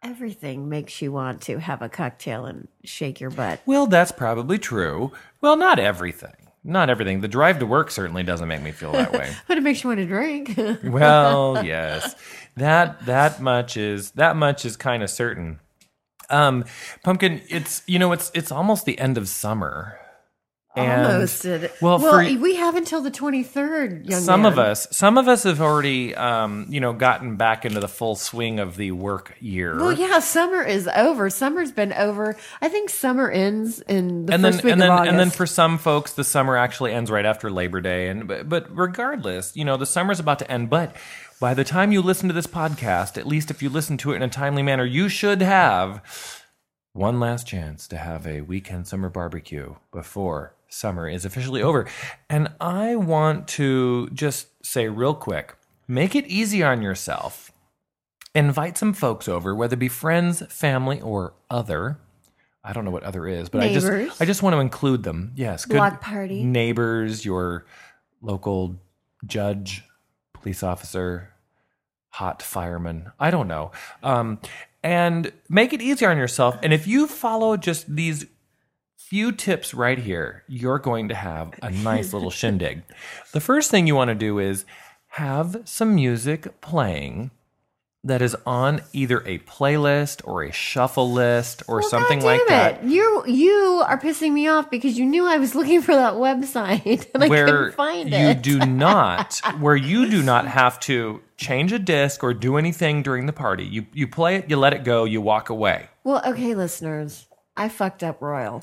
[0.03, 3.61] Everything makes you want to have a cocktail and shake your butt.
[3.65, 5.11] Well, that's probably true.
[5.41, 6.46] Well, not everything.
[6.67, 7.21] Not everything.
[7.21, 9.33] The drive to work certainly doesn't make me feel that way.
[9.49, 10.55] But it makes you want to drink.
[10.85, 12.17] well, yes.
[12.57, 15.61] That that much is that much is kind of certain.
[16.29, 16.65] Um
[17.05, 19.99] pumpkin it's you know it's it's almost the end of summer.
[20.77, 21.45] And Almost.
[21.47, 21.73] It.
[21.81, 24.53] well, Well, for- we have until the 23rd, some man.
[24.53, 28.15] of us some of us have already um you know gotten back into the full
[28.15, 29.77] swing of the work year.
[29.77, 31.31] Well, yeah, summer is over.
[31.31, 32.37] Summer's been over.
[32.61, 35.11] I think summer ends in the and first then week and then of August.
[35.11, 38.49] and then for some folks the summer actually ends right after Labor Day and but,
[38.49, 40.95] but regardless, you know, the summer's about to end, but
[41.41, 44.17] by the time you listen to this podcast, at least if you listen to it
[44.17, 46.03] in a timely manner, you should have
[46.93, 51.87] one last chance to have a weekend summer barbecue before summer is officially over.
[52.29, 55.57] And I want to just say real quick,
[55.89, 57.53] make it easy on yourself.
[58.35, 61.99] Invite some folks over, whether it be friends, family, or other.
[62.63, 65.33] I don't know what other is, but I just I just want to include them.
[65.37, 66.43] Yes, good Block party.
[66.43, 67.65] neighbors, your
[68.21, 68.77] local
[69.25, 69.85] judge,
[70.35, 71.33] police officer,
[72.11, 73.13] hot fireman.
[73.21, 73.71] I don't know.
[74.03, 74.41] Um,
[74.83, 76.57] and make it easier on yourself.
[76.63, 78.27] And if you follow just these
[79.09, 82.83] few tips right here, you're going to have a nice little shindig.
[83.33, 84.65] The first thing you want to do is
[85.09, 87.31] have some music playing
[88.05, 92.49] that is on either a playlist or a shuffle list or Well, something like damn
[92.49, 92.85] that.
[92.85, 92.89] it.
[92.89, 97.09] You you are pissing me off because you knew I was looking for that website
[97.15, 98.43] and I couldn't find you it.
[98.43, 103.27] do not where you do not have to change a disc or do anything during
[103.27, 103.65] the party.
[103.65, 105.89] You you play it, you let it go, you walk away.
[106.05, 107.27] Well, okay, listeners,
[107.57, 108.63] I fucked up royal.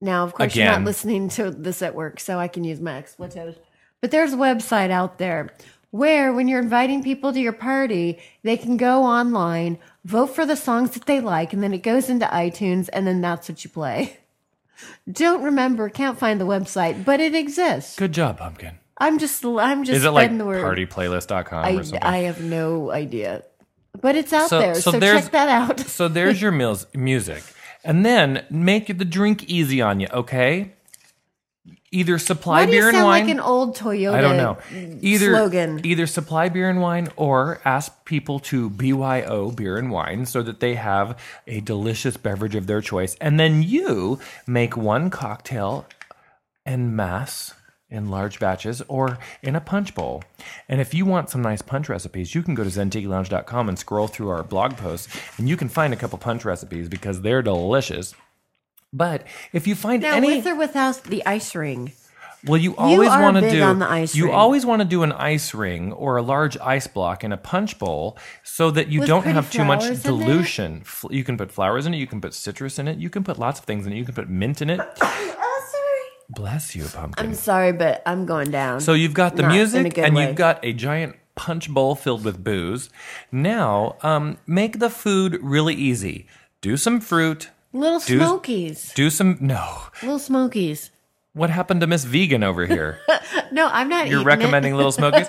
[0.00, 2.96] Now, of course, you're not listening to this at work, so I can use my
[2.96, 3.56] expletives.
[4.00, 5.54] But there's a website out there
[5.90, 10.56] where, when you're inviting people to your party, they can go online, vote for the
[10.56, 13.70] songs that they like, and then it goes into iTunes, and then that's what you
[13.70, 14.18] play.
[15.10, 17.96] Don't remember, can't find the website, but it exists.
[17.96, 18.78] Good job, pumpkin.
[18.98, 20.62] I'm just, I'm just Is it like the word.
[20.64, 22.02] partyplaylist.com I, or something?
[22.02, 23.44] I have no idea,
[24.00, 25.80] but it's out So- there, so so, check that out.
[25.80, 27.42] so there's your meals music.
[27.86, 30.72] And then make the drink easy on you, okay?
[31.92, 33.22] Either supply Why do beer you and sound wine.
[33.22, 34.58] like an old Toyota I don't know.
[35.00, 35.80] Either slogan?
[35.86, 40.58] either supply beer and wine or ask people to BYO beer and wine so that
[40.58, 41.16] they have
[41.46, 43.14] a delicious beverage of their choice.
[43.20, 44.18] And then you
[44.48, 45.86] make one cocktail
[46.66, 47.54] en masse
[47.88, 50.24] in large batches or in a punch bowl.
[50.68, 54.08] And if you want some nice punch recipes, you can go to zentikilounge.com and scroll
[54.08, 55.08] through our blog posts
[55.38, 58.14] and you can find a couple punch recipes because they're delicious.
[58.92, 61.92] But if you find Now, any with or without the ice ring?
[62.46, 64.34] well, you always want to do on the ice you ring.
[64.34, 67.78] always want to do an ice ring or a large ice block in a punch
[67.78, 70.26] bowl so that you With don't have too much flowers in there?
[70.26, 70.84] dilution.
[71.10, 73.38] You can put flowers in it, you can put citrus in it, you can put
[73.38, 73.96] lots of things in it.
[73.96, 74.80] You can put mint in it.
[76.28, 77.26] Bless you, pumpkin.
[77.26, 78.80] I'm sorry, but I'm going down.
[78.80, 80.26] So you've got the Not in a music good and way.
[80.26, 82.90] you've got a giant punch bowl filled with booze.
[83.30, 86.26] Now, um, make the food really easy.
[86.60, 87.50] Do some fruit.
[87.72, 88.92] little do- smokies.
[88.94, 89.82] Do some no.
[90.02, 90.90] little smokies.
[91.34, 92.98] What happened to Miss Vegan over here?
[93.52, 94.08] No, I'm not.
[94.08, 94.76] You're eating recommending It.
[94.76, 95.28] little smokies.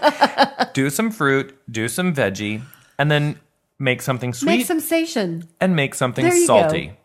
[0.73, 2.61] do some fruit, do some veggie,
[2.97, 3.39] and then
[3.77, 5.47] make something sweet Make some sensation.
[5.61, 6.96] and make something There you salty.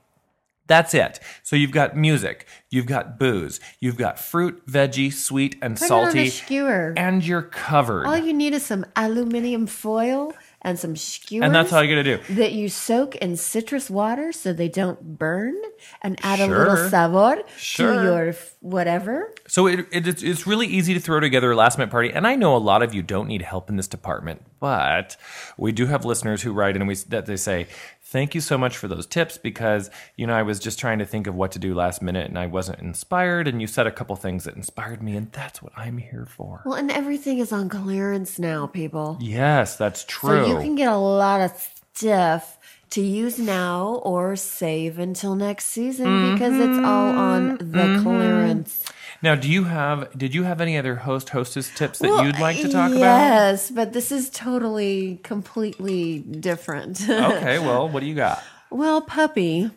[0.73, 1.21] That's it.
[1.43, 5.91] So you've got music, you've got booze, you've got fruit, veggie, sweet, and Put it
[5.93, 6.95] on a salty, skewer.
[6.97, 8.07] and you're covered.
[8.07, 10.33] All you need is some aluminum foil
[10.65, 11.45] and some skewers.
[11.45, 12.35] and that's all you got to do.
[12.37, 15.57] that you soak in citrus water so they don't burn
[16.03, 17.95] and add a little sabor Sure.
[17.97, 19.35] to your whatever.
[19.49, 22.27] So it, it, it's, it's really easy to throw together a last minute party, and
[22.27, 25.17] I know a lot of you don't need help in this department, but
[25.59, 27.67] we do have listeners who write and we that they say,
[28.13, 31.07] "Thank you so much for those tips because you know I was just trying to
[31.07, 33.91] think of what to do last minute and I wasn't inspired, and you said a
[33.91, 37.51] couple things that inspired me, and that's what I'm here for." Well, and everything is
[37.53, 39.17] on clearance now, people.
[39.21, 40.45] Yes, that's true.
[40.45, 41.53] So you can get a lot of
[41.95, 42.59] stuff
[42.91, 47.73] to use now or save until next season because it's all on Mm-hmm.
[47.73, 48.85] the clearance.
[49.23, 52.39] Now, do you have did you have any other host hostess tips that Well, you'd
[52.39, 53.01] like to talk about?
[53.01, 57.01] Yes, but this is totally, completely different.
[57.09, 58.43] Okay, well, what do you got?
[58.71, 59.71] Well, puppy,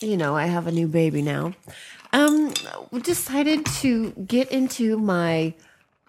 [0.00, 1.54] you know, I have a new baby now.
[2.12, 2.52] Um,
[3.02, 5.54] decided to get into my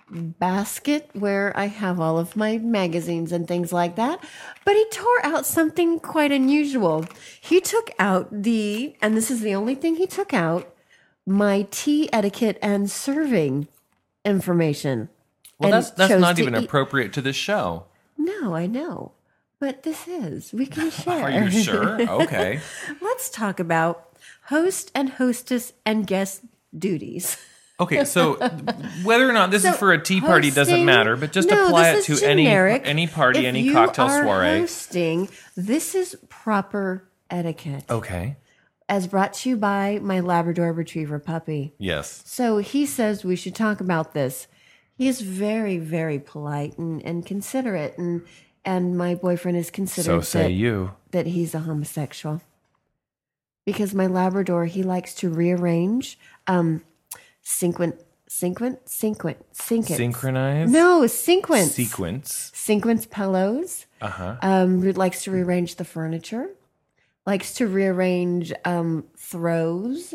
[0.10, 4.24] basket where I have all of my magazines and things like that.
[4.64, 7.06] But he tore out something quite unusual.
[7.42, 10.75] He took out the, and this is the only thing he took out,
[11.26, 13.68] my tea etiquette and serving
[14.24, 15.10] information.
[15.60, 17.86] Well, that's that's not even eat- appropriate to this show.
[18.18, 19.14] No, I know.
[19.60, 20.54] But this is.
[20.54, 21.24] We can share.
[21.24, 22.02] Are you sure?
[22.24, 22.60] Okay.
[23.02, 24.10] Let's talk about
[24.48, 26.42] host and hostess and guest
[26.78, 27.38] duties.
[27.78, 28.36] Okay, so
[29.04, 31.90] whether or not this is for a tea party doesn't matter, but just No, apply
[31.90, 32.84] it to is any generic.
[32.86, 34.60] any party, If any you cocktail are soiree.
[34.62, 38.38] Hosting, this is proper etiquette, Okay.
[38.88, 41.74] As brought to you by my Labrador Retriever puppy.
[41.78, 42.24] Yes.
[42.26, 44.48] So he says we should talk about this.
[44.98, 48.26] He is very, very polite and, and considerate, and
[48.64, 50.94] and my boyfriend is So say that, you.
[51.12, 52.42] that he's a homosexual
[53.66, 56.18] because my Labrador he likes to rearrange,
[56.48, 56.84] um,
[57.42, 57.96] sequent,
[58.28, 59.98] sequent, sequent, sequence.
[59.98, 60.72] Synchronize.
[60.72, 61.74] No, sequence.
[61.74, 62.52] Sequence.
[62.54, 63.86] Sequence pillows.
[64.02, 64.38] Uh huh.
[64.42, 66.50] Um, likes to rearrange the furniture.
[67.26, 70.14] Likes to rearrange um, throws.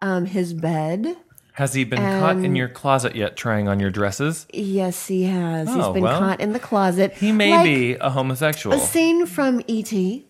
[0.00, 1.16] Um, his bed.
[1.54, 4.46] Has he been caught in your closet yet trying on your dresses?
[4.52, 5.68] Yes, he has.
[5.68, 6.18] Oh, He's been well.
[6.18, 7.12] caught in the closet.
[7.12, 8.74] He may Like be a homosexual.
[8.74, 10.26] A scene from E.T.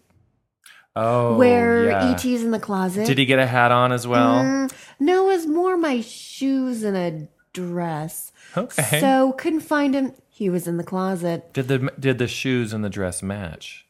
[0.97, 2.12] oh, where yeah.
[2.12, 3.07] E.T.'s in the closet.
[3.07, 4.43] Did he get a hat on as well?
[4.43, 8.33] Mm, no, it was more my shoes and a dress.
[8.57, 9.01] Okay.
[9.01, 10.12] So couldn't find him.
[10.29, 11.53] He was in the closet.
[11.53, 13.87] Did the did the shoes and the dress match?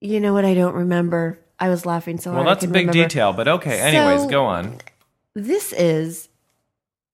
[0.00, 0.44] You know what?
[0.44, 1.40] I don't remember.
[1.58, 2.48] I was laughing so Well, hard.
[2.48, 3.08] I that's a big remember.
[3.08, 3.80] detail, but okay.
[3.80, 4.78] Anyways, So- go on.
[5.34, 6.28] This is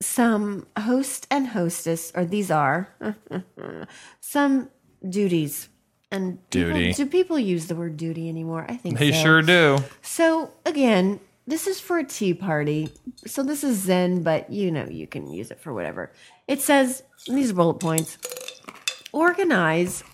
[0.00, 2.88] some host and hostess, or these are
[4.20, 4.68] some
[5.08, 5.68] duties.
[6.10, 6.92] And people- Duty.
[6.92, 8.66] do people use the word duty anymore?
[8.68, 9.22] I think They so.
[9.22, 9.78] sure do.
[10.02, 12.92] So again, this is for a tea party.
[13.26, 16.12] So this is Zen, but you know you can use it for whatever.
[16.46, 18.18] It says these are bullet points.
[19.12, 20.04] Organize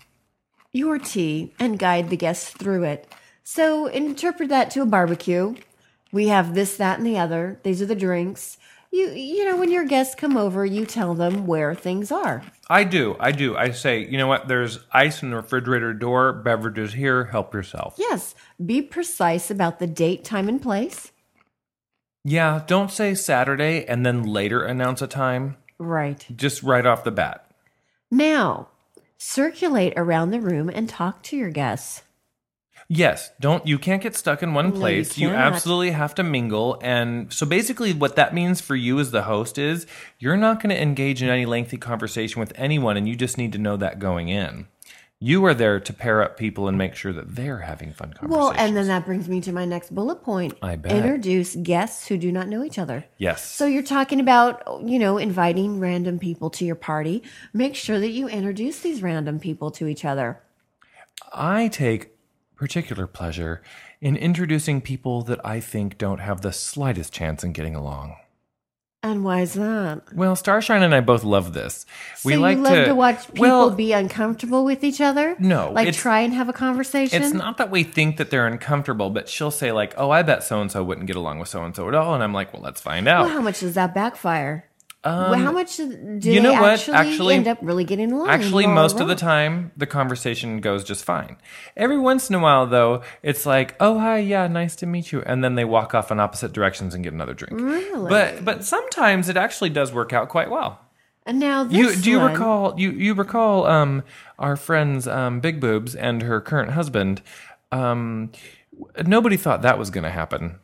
[0.71, 3.11] your tea and guide the guests through it.
[3.51, 5.55] So interpret that to a barbecue.
[6.11, 7.59] We have this, that, and the other.
[7.63, 8.59] These are the drinks.
[8.91, 12.43] You you know when your guests come over, you tell them where things are.
[12.69, 13.15] I do.
[13.19, 13.57] I do.
[13.57, 14.47] I say, you know what?
[14.47, 16.31] There's ice in the refrigerator door.
[16.31, 17.25] Beverages here.
[17.25, 17.95] Help yourself.
[17.97, 21.11] Yes, be precise about the date, time, and place.
[22.23, 22.61] Yeah.
[22.67, 25.57] Don't say Saturday and then later announce a time.
[25.79, 26.23] Right.
[26.35, 27.49] Just right off the bat.
[28.11, 28.67] Now,
[29.17, 32.03] circulate around the room and talk to your guests.
[32.91, 35.15] Yes, don't you can't get stuck in one you place.
[35.15, 35.53] You, cannot.
[35.53, 36.79] absolutely have to mingle.
[36.81, 39.85] And so basically what that means for you as the host is
[40.17, 43.53] you're not going to engage in any lengthy conversation with anyone and you just need
[43.53, 44.67] to know that going in.
[45.21, 48.31] You are there to pair up people and make sure that they're having fun conversations.
[48.31, 50.57] Well, and then that brings me to my next bullet point.
[50.61, 50.93] I bet.
[50.93, 53.05] Introduce guests who do not know each other.
[53.17, 53.45] yes.
[53.45, 57.21] So you're talking about, you know, inviting random people to your party.
[57.53, 60.41] Make sure that you introduce these random people to each other.
[61.33, 62.15] I take
[62.59, 63.61] particular pleasure
[64.01, 68.17] in introducing people that I think don't have the slightest chance in getting along.
[69.01, 70.13] And why is that?
[70.13, 71.85] Well, Starshine and I both love this.
[72.17, 75.37] so you love to, watch people well, be uncomfortable with each other?
[75.39, 77.23] No, Like try and have a conversation?
[77.23, 80.43] It's not that we think that they're uncomfortable, but she'll say like, "Oh, I bet
[80.43, 82.51] so and so wouldn't get along with so and so at all," and I'm like,
[82.51, 84.68] "Well, let's find out." Well, how much does that backfire?
[85.03, 86.89] Well, how much do you they know what?
[86.89, 88.29] actually, end up really getting along?
[88.29, 91.37] Actually, most of the time, the conversation goes just fine.
[91.77, 95.21] Every once in a while, though, it's like, "Oh, hi, yeah, nice to meet you,"
[95.25, 97.61] and then they walk off in opposite directions and get another drink.
[97.61, 98.09] Really?
[98.09, 100.81] But but sometimes it actually does work out quite well.
[101.25, 104.03] And now this You do you one- recall you you recall um
[104.37, 107.21] our friend's um Big Boobs and her current husband
[107.71, 108.31] um
[109.05, 110.59] nobody thought that was going to happen.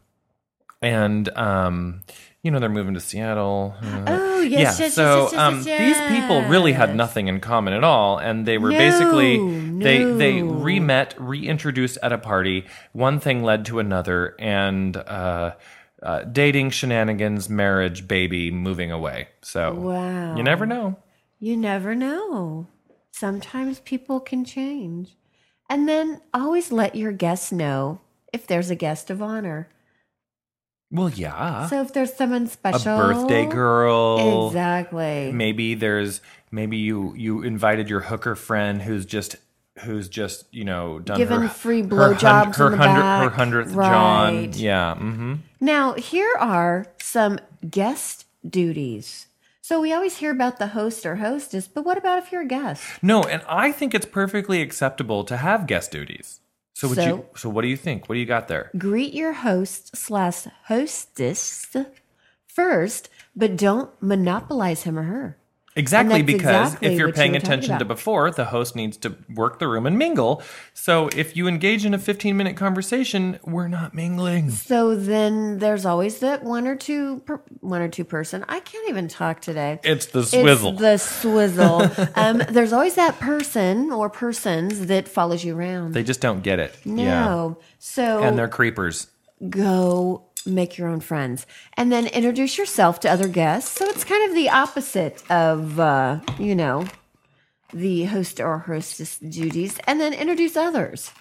[0.81, 2.01] And um
[2.45, 3.73] you know they're moving to Seattle.
[3.81, 4.59] Uh, Oh, yes, yeah.
[4.59, 7.83] yes, yes, so yes, yes, um yes, these people really had nothing in common at
[7.83, 9.37] all and they were No, basically
[9.79, 12.65] they they re-met, reintroduced at a party.
[12.93, 15.55] One thing led to another and uh
[16.03, 19.27] uh, dating, shenanigans, marriage, baby, moving away.
[19.41, 20.35] So Wow.
[20.37, 20.97] you never know.
[21.39, 22.67] You never know.
[23.11, 25.17] Sometimes people can change.
[25.67, 29.69] And then always let your guests know if there's a guest of honor.
[30.95, 31.67] Well, yeah.
[31.67, 34.47] So if there's someone special, a birthday girl.
[34.47, 35.31] Exactly.
[35.33, 36.21] Maybe there's
[36.51, 39.35] maybe you you invited your hooker friend who's just
[39.79, 43.29] who's just you know done Given her, free her blowjobs her in the hundred- her
[43.29, 44.53] hundredth John.
[44.53, 44.95] Yeah.
[44.95, 45.33] Mm-hmm.
[45.59, 47.39] Now, here are some
[47.69, 49.27] guest duties.
[49.61, 52.47] So we always hear about the host or hostess, but what about if you're a
[52.47, 52.83] guest?
[53.01, 56.39] No, and I think it's perfectly acceptable to have guest duties.
[56.75, 57.03] So would you?
[57.03, 58.07] So- So what do you think?
[58.09, 58.69] What do you got there?
[58.77, 61.65] Greet your host slash hostess
[62.47, 65.37] first, but don't monopolize him or her.
[65.77, 69.59] Exactly, because exactly if you're you paying attention to before, the host needs to work
[69.59, 70.41] the room and mingle.
[70.73, 74.51] So if you engage in a 15 minute conversation, we're not mingling.
[74.51, 78.45] So then there's always that one or two, per, one or two person.
[78.47, 79.79] I can't even talk today.
[79.83, 80.71] It's the swizzle.
[80.71, 81.91] It's the swizzle.
[82.15, 85.93] um, there's always that person or persons that follows you around.
[85.93, 86.73] they just don't get it.
[86.85, 87.57] no.
[87.59, 87.65] Yeah.
[87.79, 89.07] So And they're creepers.
[89.49, 93.77] go make your own friends and then introduce yourself to other guests.
[93.77, 96.85] So it's kind of the opposite of, uh, you know,
[97.73, 101.11] the host or hostess duties, and then introduce others.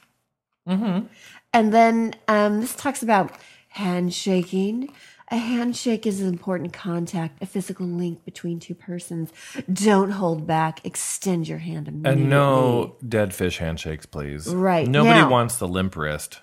[0.69, 1.07] Mm-hmm.
[1.53, 3.33] And then um, this talks about
[3.69, 4.93] handshaking.
[5.31, 9.33] A handshake is an important contact, a physical link between two persons.
[9.73, 10.85] Don't hold back.
[10.85, 12.23] Extend your hand immediately.
[12.23, 14.47] And no dead fish handshakes, please.
[14.47, 14.87] Right.
[14.87, 16.41] Nobody Now- wants the limp wrist.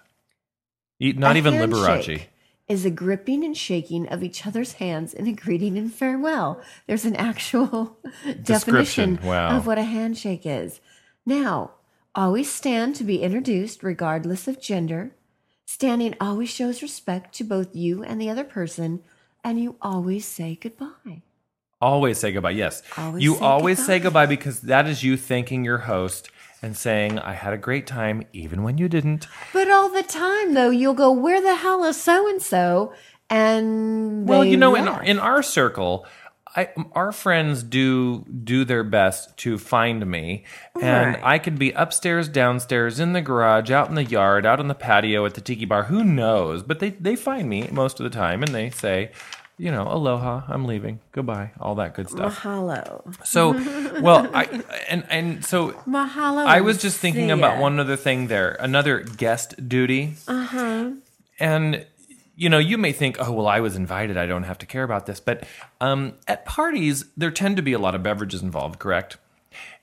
[0.99, 2.27] Eat, not even handshake Liberace.
[2.72, 6.61] Is a gripping and shaking of each other's hands in a greeting and farewell.
[6.88, 7.97] There's an actual
[8.43, 9.57] definition wow.
[9.57, 10.80] of what a handshake is.
[11.26, 11.72] Now,
[12.15, 15.11] always stand to be introduced regardless of gender.
[15.65, 19.03] Standing always shows respect to both you and the other person,
[19.43, 21.24] and you always say goodbye.
[21.82, 22.51] Always say goodbye.
[22.51, 22.84] Yes.
[22.95, 24.28] Always you say always say goodbye.
[24.28, 26.30] goodbye because that is you thanking your host
[26.62, 29.28] and saying, I had a great time, even when you didn't.
[29.53, 32.93] But all the time, though, you'll go, Where the hell is so and so?
[33.30, 36.05] And Well, you know, in our, in our circle,
[36.55, 40.43] I, our friends do do their best to find me,
[40.82, 41.24] and Right.
[41.24, 44.76] I could be upstairs, downstairs, in the garage, out in the yard, out on the
[44.76, 45.84] patio at the tiki bar.
[45.84, 46.62] Who knows?
[46.62, 49.12] But they they find me most of the time, and they say,
[49.62, 52.39] you know, aloha, I'm leaving, goodbye, all that good stuff.
[52.39, 53.16] Mahalo.
[53.24, 53.51] So,
[54.01, 54.45] well, I
[54.89, 56.47] and and so Mahalo.
[56.47, 60.16] I was just thinking about one other thing there, another guest duty.
[60.28, 60.91] Uh huh.
[61.39, 61.86] And
[62.36, 64.82] you know, you may think, oh well, I was invited, I don't have to care
[64.82, 65.20] about this.
[65.20, 65.43] But
[65.80, 69.18] um, at parties, there tend to be a lot of beverages involved, correct?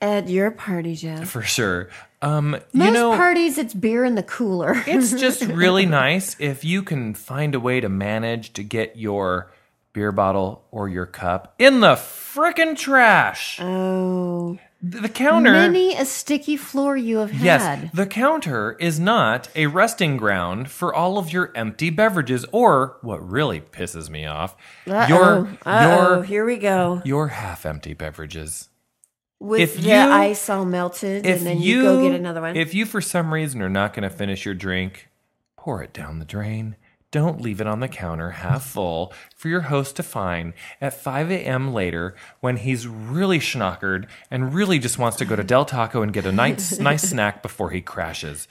[0.01, 1.29] At your party, Jeff.
[1.29, 1.87] For sure.
[2.21, 4.83] Um, Most you know, parties, it's beer in the cooler.
[4.85, 9.49] it's just really nice if you can find a way to manage to get your
[9.93, 13.59] beer bottle or your cup in the frickin' trash.
[13.61, 14.57] oh.
[14.81, 15.51] The counter.
[15.51, 17.43] Many a sticky floor you have had.
[17.83, 22.97] Yes, the counter is not a resting ground for all of your empty beverages, or
[23.01, 24.55] what really pisses me off,
[24.87, 25.07] Uh-oh.
[25.09, 26.13] your Uh-oh.
[26.15, 27.01] your Here we go.
[27.03, 28.69] your half-empty beverages.
[29.41, 32.55] With if the you- ice all melted, and then you, you, go get another one.
[32.55, 35.09] If you for some reason are not going to finish your drink,
[35.57, 36.77] pour it down the drain.
[37.11, 41.31] Don't leave it on the counter half full for your host to find at 5
[41.31, 41.73] a.m.
[41.73, 46.13] later when he's really schnockered and really just wants to go to Del Taco and
[46.13, 48.47] get a nice, nice snack before he crashes.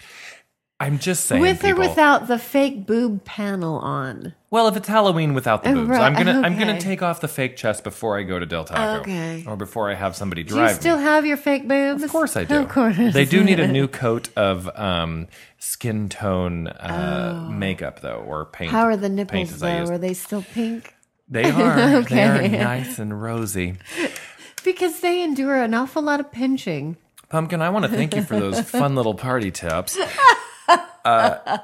[0.81, 1.43] I'm just saying.
[1.43, 4.35] With or without the fake boob panel on.
[4.51, 7.21] Well, if it's Halloween without the Oh, boobs, right, I'm gonna I'm gonna take off
[7.21, 9.45] the fake chest before I go to Del Taco, Okay.
[9.47, 10.69] or before I have somebody drive.
[10.69, 11.03] Do you still me.
[11.03, 12.05] have your fake boobs?
[12.05, 12.57] Of course I do.
[12.57, 12.97] Of course.
[12.97, 15.27] They do need a new coat of um,
[15.59, 18.73] skin tone uh, makeup though, or paint.
[18.73, 18.77] Oh.
[18.77, 19.85] How are the nipples though?
[19.87, 20.95] Are they still pink?
[21.29, 22.03] They are.
[22.09, 23.75] They are nice and rosy.
[24.65, 26.97] Because they endure an awful lot of pinching.
[27.29, 29.97] Pumpkin, I want to thank you for those fun little party tips.
[30.69, 31.59] Uh,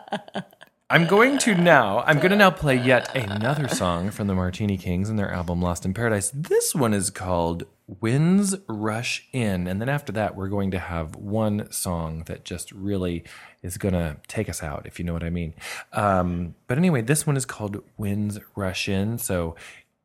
[0.90, 2.00] I'm going to now.
[2.00, 5.60] I'm going to now play yet another song from the Martini Kings and their album
[5.60, 6.30] Lost in Paradise.
[6.34, 7.64] This one is called
[8.00, 12.70] "Winds Rush In," and then after that, we're going to have one song that just
[12.72, 13.24] really
[13.62, 15.54] is going to take us out, if you know what I mean.
[15.92, 19.56] Um, but anyway, this one is called "Winds Rush In," so.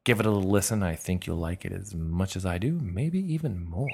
[0.05, 0.81] Give it a little listen.
[0.81, 3.89] I think you'll like it as much as I do, maybe even more.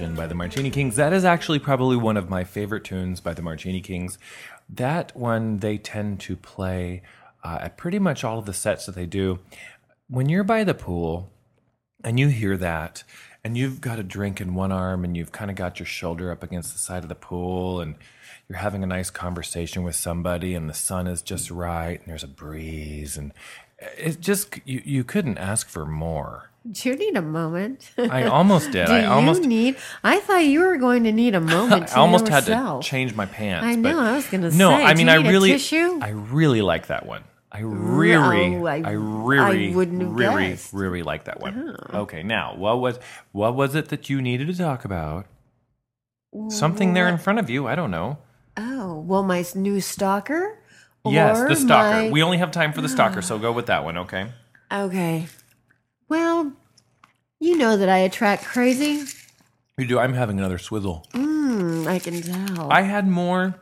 [0.00, 0.96] In by the Martini Kings.
[0.96, 4.16] That is actually probably one of my favorite tunes by the Martini Kings.
[4.68, 7.02] That one they tend to play
[7.44, 9.40] uh, at pretty much all of the sets that they do.
[10.08, 11.30] When you're by the pool
[12.02, 13.04] and you hear that,
[13.44, 16.30] and you've got a drink in one arm and you've kind of got your shoulder
[16.30, 17.96] up against the side of the pool and
[18.48, 22.24] you're having a nice conversation with somebody and the sun is just right and there's
[22.24, 23.32] a breeze and
[23.98, 26.51] it just you, you couldn't ask for more.
[26.70, 27.90] Do you need a moment?
[27.98, 28.86] I almost did.
[28.88, 29.76] Do I almost you need?
[30.04, 31.82] I thought you were going to need a moment.
[31.82, 32.84] I to almost had yourself.
[32.84, 33.66] to change my pants.
[33.66, 36.00] I know, I was gonna No, say, I do mean you I need a really.
[36.02, 37.24] I really like that one.
[37.50, 40.72] I really, Oh, I- I, really, I wouldn't have really, guessed.
[40.72, 41.76] really like that one.
[41.92, 41.98] Oh.
[42.02, 42.98] Okay, now what was
[43.32, 45.26] what was it that you needed to talk about?
[46.48, 47.66] Something there in front of you.
[47.66, 48.18] I don't know.
[48.56, 50.58] Oh, well, my new stalker.
[51.04, 52.04] yes, the stalker.
[52.04, 53.98] my- We only have time for the stalker, so go with that one.
[53.98, 54.28] Okay.
[54.72, 55.26] Okay.
[56.16, 56.52] Well,
[57.40, 59.02] you know that I attract crazy.
[59.78, 59.98] You do.
[59.98, 61.06] I'm having another swizzle.
[61.14, 62.70] Hmm, I can tell.
[62.70, 63.54] I had more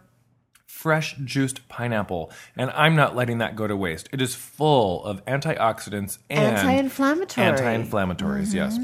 [0.67, 4.09] fresh juiced pineapple, and I'm not letting that go to waste.
[4.13, 7.47] It is full of antioxidants and Anti-inflammatory.
[7.47, 8.53] anti-inflammatories.
[8.53, 8.77] Yes.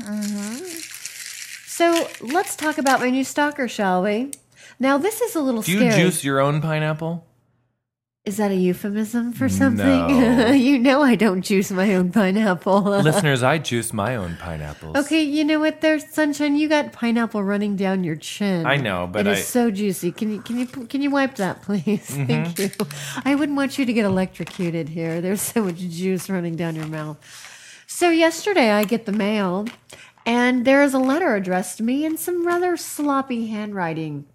[1.67, 4.31] So let's talk about my new stalker, shall we?
[4.79, 6.03] Now this is a little Do you scary.
[6.05, 7.27] juice your own pineapple?
[8.27, 9.87] Is that a euphemism for something?
[9.87, 10.51] No.
[10.51, 12.81] you know I don't juice my own pineapple.
[13.03, 14.97] Listeners, I juice my own pineapples.
[14.97, 15.81] okay, you know what?
[15.81, 16.57] There's sunshine.
[16.57, 18.67] You got pineapple running down your chin.
[18.67, 19.47] I know, but it is I- Mm-hmm.
[19.51, 20.11] so juicy.
[20.11, 22.05] Can you can you can you wipe that, please?
[22.11, 22.71] Thank you.
[23.25, 25.21] I wouldn't want you to get electrocuted here.
[25.21, 27.19] There's so much juice running down your mouth.
[27.87, 29.67] So yesterday I get the mail,
[30.27, 34.27] and there is a letter addressed to me in some rather sloppy handwriting.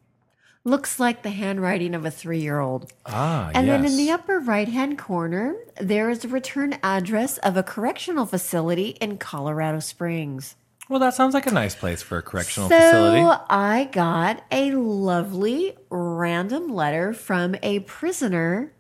[0.64, 2.92] Looks like the handwriting of a three-year-old.
[3.08, 3.56] Ah, yes.
[3.56, 3.82] And yes.
[3.82, 8.28] then in the upper right hand corner, there is a return address of a correctional
[8.28, 10.56] facility in Colorado Springs.
[10.88, 13.22] well, that sounds like a nice place for a correctional so facility.
[13.22, 18.72] So I got a lovely random letter from a prisoner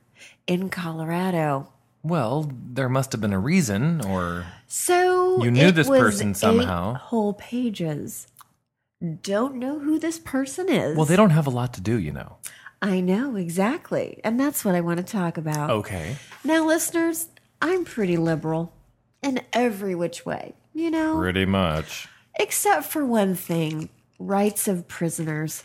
[0.45, 1.69] in Colorado.
[2.03, 6.33] Well, there must have been a reason, or So You knew it this was person
[6.35, 6.93] somehow.
[6.95, 8.27] Whole pages.
[9.23, 10.95] Don't know who this person is.
[10.95, 12.37] well, they don't have a lot to do, you know.
[12.81, 15.69] I know exactly, and that's what I want to talk about.
[15.69, 16.17] Okay.
[16.43, 17.27] Now, listeners,
[17.61, 18.73] I'm pretty liberal
[19.23, 22.07] in every which way, you know, Pretty much.
[22.39, 23.89] except for one thing
[24.19, 25.63] rights of prisoners.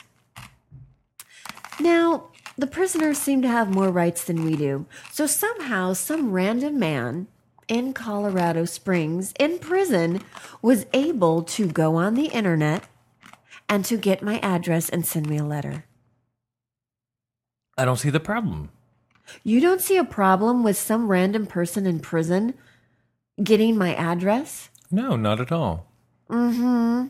[1.80, 4.86] Now, the prisoners seem to have more rights than we do.
[5.12, 7.26] So somehow, some random man
[7.68, 10.22] in Colorado Springs in prison
[10.62, 12.84] was able to go on the internet
[13.68, 15.84] and to get my address and send me a letter.
[17.78, 18.70] I don't see the problem.
[19.42, 22.54] You don't see a problem with some random person in prison
[23.42, 24.70] getting my address?
[24.90, 25.86] No, not at all.
[26.30, 27.08] Mm-hmm.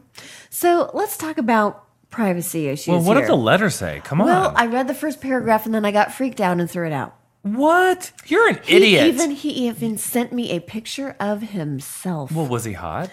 [0.50, 2.88] So let's talk about privacy issues.
[2.92, 3.26] Well, what here.
[3.26, 4.00] did the letter say?
[4.04, 4.26] Come on.
[4.26, 6.92] Well, I read the first paragraph and then I got freaked out and threw it
[6.92, 7.14] out.
[7.42, 8.12] what?
[8.26, 9.06] You're an He idiot.
[9.06, 12.32] even he even sent me a picture of himself.
[12.32, 13.10] well, was he hot?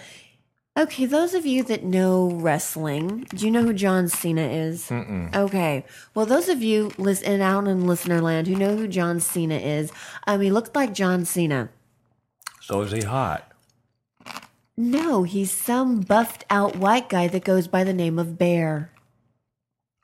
[0.76, 4.88] Okay, those of you that know wrestling, do you know who John Cena is?
[4.88, 5.32] Mm-mm.
[5.34, 5.84] Okay,
[6.16, 9.92] well, those of you listen out in listener land who know who John Cena is,
[10.26, 11.68] um, he looked like John Cena.
[12.60, 13.52] So is he hot?
[14.76, 18.90] No, he's some buffed out white guy that goes by the name of Bear.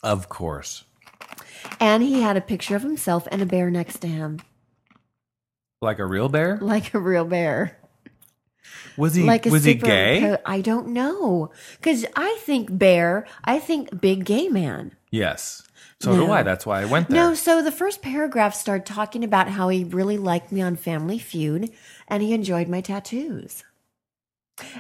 [0.05, 0.85] Of course.
[1.81, 4.39] And he had a picture of himself and a bear next to him,
[5.83, 6.59] Like a real bear?
[6.63, 7.77] like a real bear.
[8.97, 10.21] Was he like a was he gay?
[10.21, 11.51] co- I don't know.
[11.77, 14.93] Because I think bear, I think big gay man.
[15.11, 15.63] yes.
[16.03, 16.43] So do I.
[16.43, 17.17] That's why I went there.
[17.29, 21.19] No, so the first paragraph started talking about how he really liked me on Family
[21.19, 21.71] Feud
[22.09, 23.65] and he enjoyed my tattoos.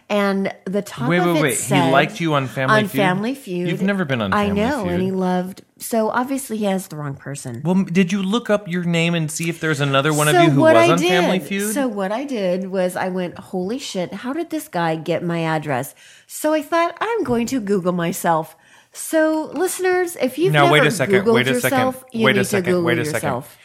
[0.09, 1.55] And the top wait, of wait, it wait.
[1.55, 3.01] said, he liked you on Family on Feud.
[3.01, 3.68] Family Feud.
[3.68, 4.93] You've never been on I know, Feud.
[4.93, 5.62] and he loved.
[5.78, 7.62] So obviously he has the wrong person.
[7.64, 10.51] well, did you look up your name and see if there's another one of you
[10.51, 11.72] who was I on did, Family Feud?
[11.72, 15.43] So what I did was I went, holy shit, how did this guy get my
[15.43, 15.95] address?
[16.26, 18.57] So I thought I'm going to Google myself.
[18.93, 22.24] So listeners, if you've Now, never wait a second, Googled wait a second, yourself, you
[22.26, 23.14] wait a need second, to Google wait a second.
[23.16, 23.59] yourself.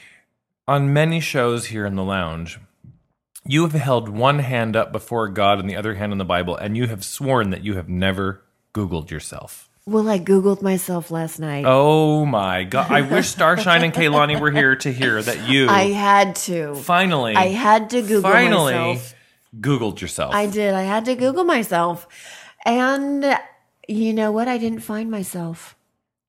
[0.68, 2.60] on many shows here in the lounge,
[3.48, 6.56] you have held one hand up before God and the other hand on the Bible,
[6.56, 8.42] and you have sworn that you have never
[8.74, 9.70] Googled yourself.
[9.88, 11.64] Well, I Googled myself last night.
[11.68, 12.92] Oh my God.
[12.92, 16.74] I wish Starshine and Kaylani were here to hear that you I had to.
[16.74, 19.14] finally, I had to Google finally myself.
[19.60, 20.34] Googled yourself.
[20.34, 20.74] I did.
[20.74, 22.08] I had to Google myself.
[22.66, 23.38] And
[23.88, 24.48] you know what?
[24.48, 25.76] I didn't find myself.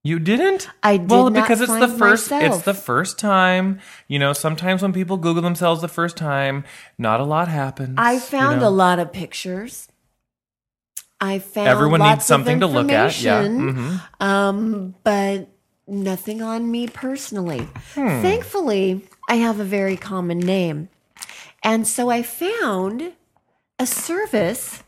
[0.07, 0.69] You didn't?
[0.85, 2.31] I did well, not because it's the first.
[2.31, 2.55] myself.
[2.55, 3.81] It's the first time.
[4.07, 6.65] You know, sometimes when people Google themselves the first time,
[6.97, 7.97] not a lot happens.
[7.99, 8.69] I you found know?
[8.69, 9.89] a lot of pictures.
[11.21, 13.21] I found Everyone needs something to look at.
[13.21, 13.43] Yeah.
[13.43, 14.23] Mm-hmm.
[14.23, 15.49] Um, but
[15.89, 17.69] nothing on me personally.
[17.95, 18.23] Hmm.
[18.23, 20.89] Thankfully, I have a very common name.
[21.65, 23.15] And so I found
[23.81, 24.85] a service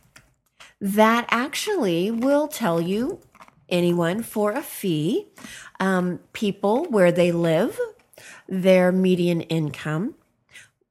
[0.80, 3.20] that actually will tell you
[3.68, 5.26] anyone for a fee,
[5.80, 7.78] um, people where they live,
[8.48, 10.14] their median income,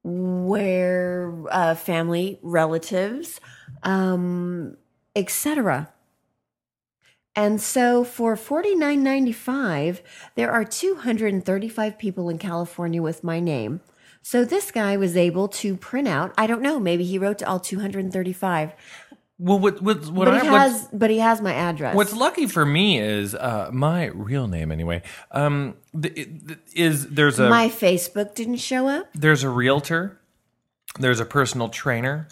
[0.02, 3.40] where uh, family relatives,
[3.82, 4.76] um,
[5.14, 5.92] etc.
[7.36, 10.00] And so for $49.95,
[10.34, 13.80] there are 235 people in California with my name.
[14.22, 17.48] So this guy was able to print out, I don't know, maybe he wrote to
[17.48, 18.72] all 235,
[19.40, 21.94] Well, what what what but I he has but he has my address.
[21.94, 25.02] What's lucky for me is uh, my real name anyway.
[25.30, 29.08] Um, th- th- is there's a my Facebook didn't show up?
[29.14, 30.18] there's a realtor,
[30.98, 32.26] there's a personal trainer,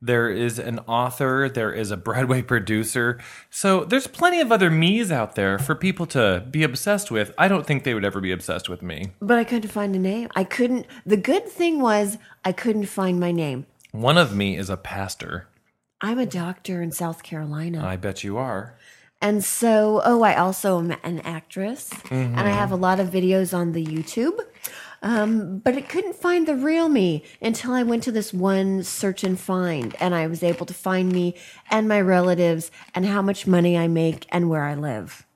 [0.00, 3.18] there is an author, there is a Broadway producer.
[3.50, 7.32] So there's plenty of other me's out there for people to be obsessed with.
[7.36, 9.12] I don't think they would ever be obsessed with me.
[9.20, 10.28] But I couldn't find a name.
[10.36, 13.66] I couldn't the good thing was I couldn't find my name.
[13.90, 15.48] One of me is a pastor.
[16.04, 17.82] I'm a doctor in South Carolina.
[17.82, 18.76] I bet you are.
[19.22, 23.56] And so, oh, I also am an actress, and I have a lot of videos
[23.56, 24.38] on the YouTube.
[25.00, 29.24] Um, but it couldn't find the real me until I went to this one search
[29.24, 31.36] and find, and I was able to find me
[31.70, 35.26] and my relatives and how much money I make and where I live.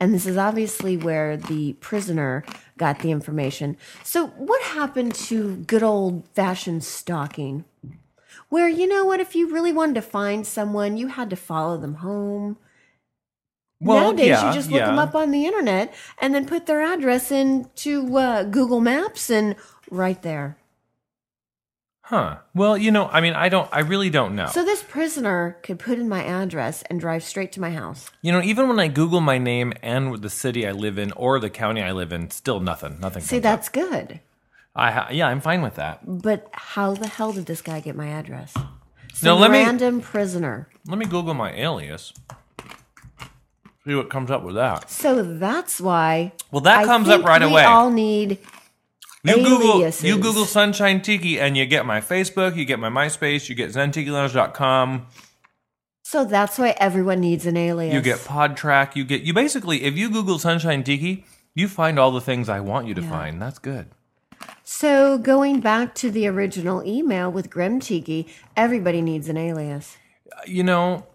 [0.00, 2.42] And this is obviously where the prisoner
[2.78, 3.76] got the information.
[4.02, 7.66] So, what happened to good old fashioned stalking?
[8.48, 11.76] Where, you know what, if you really wanted to find someone, you had to follow
[11.76, 12.58] them home.
[13.80, 14.86] Nowadays, yeah, you just look yeah.
[14.86, 19.56] them up on the internet and then put their address into uh, Google Maps and
[19.90, 20.56] right there.
[22.06, 22.38] Huh.
[22.54, 24.46] Well, you know, I mean, I don't, I really don't know.
[24.46, 28.08] So this prisoner could put in my address and drive straight to my house.
[28.22, 31.40] you know, even when I Google my name and the city I live in or
[31.40, 33.00] the county I live in, still nothing.
[33.00, 33.22] Nothing.
[33.22, 33.42] See, comes up.
[33.42, 34.20] that's good.
[34.78, 36.00] I ha- yeah, I'm fine with that.
[36.04, 38.54] But how the hell did this guy get my address?
[39.22, 40.68] No, let me- random prisoner.
[40.86, 42.12] Let me Google my alias.
[43.86, 44.90] See what comes up with that.
[44.90, 46.32] So that's why.
[46.50, 47.64] Well, that I comes up right we away.
[47.64, 48.38] all need.
[49.24, 53.48] You Google you Google Sunshine Tiki and you get my Facebook, you get my MySpace,
[53.48, 55.06] you get ZentikiLounge.com,
[56.04, 57.92] So that's why everyone needs an alias.
[57.94, 61.24] you get Podtrac, you get you basically if you Google Sunshine Tiki,
[61.54, 63.40] you find all the things I want you to find.
[63.42, 63.90] That's good.
[64.64, 68.26] So going back to the original email with Grim Tiki,
[68.56, 69.96] everybody needs an alias.
[70.46, 71.06] You know,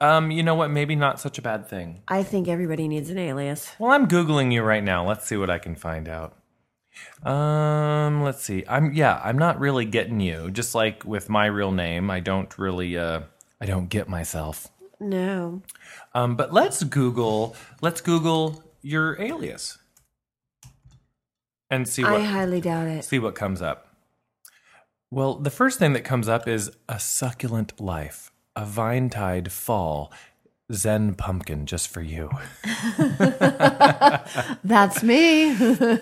[0.00, 0.70] um, you know what?
[0.70, 2.02] Maybe not such a bad thing.
[2.08, 3.70] I think everybody needs an alias.
[3.78, 5.06] Well, I'm googling you right now.
[5.06, 6.36] Let's see what I can find out.
[7.22, 8.64] Um, let's see.
[8.68, 10.50] I'm yeah, I'm not really getting you.
[10.50, 13.22] Just like with my real name, I don't really uh
[13.60, 14.68] I don't get myself.
[15.00, 15.62] No.
[16.14, 19.78] Um, but let's Google let's Google your alias.
[21.70, 23.04] And see what I highly doubt it.
[23.04, 23.88] see what comes up.
[25.10, 30.12] Well, the first thing that comes up is a succulent life, a vine tied fall,
[30.72, 32.30] Zen pumpkin just for you.
[34.64, 35.56] That's me.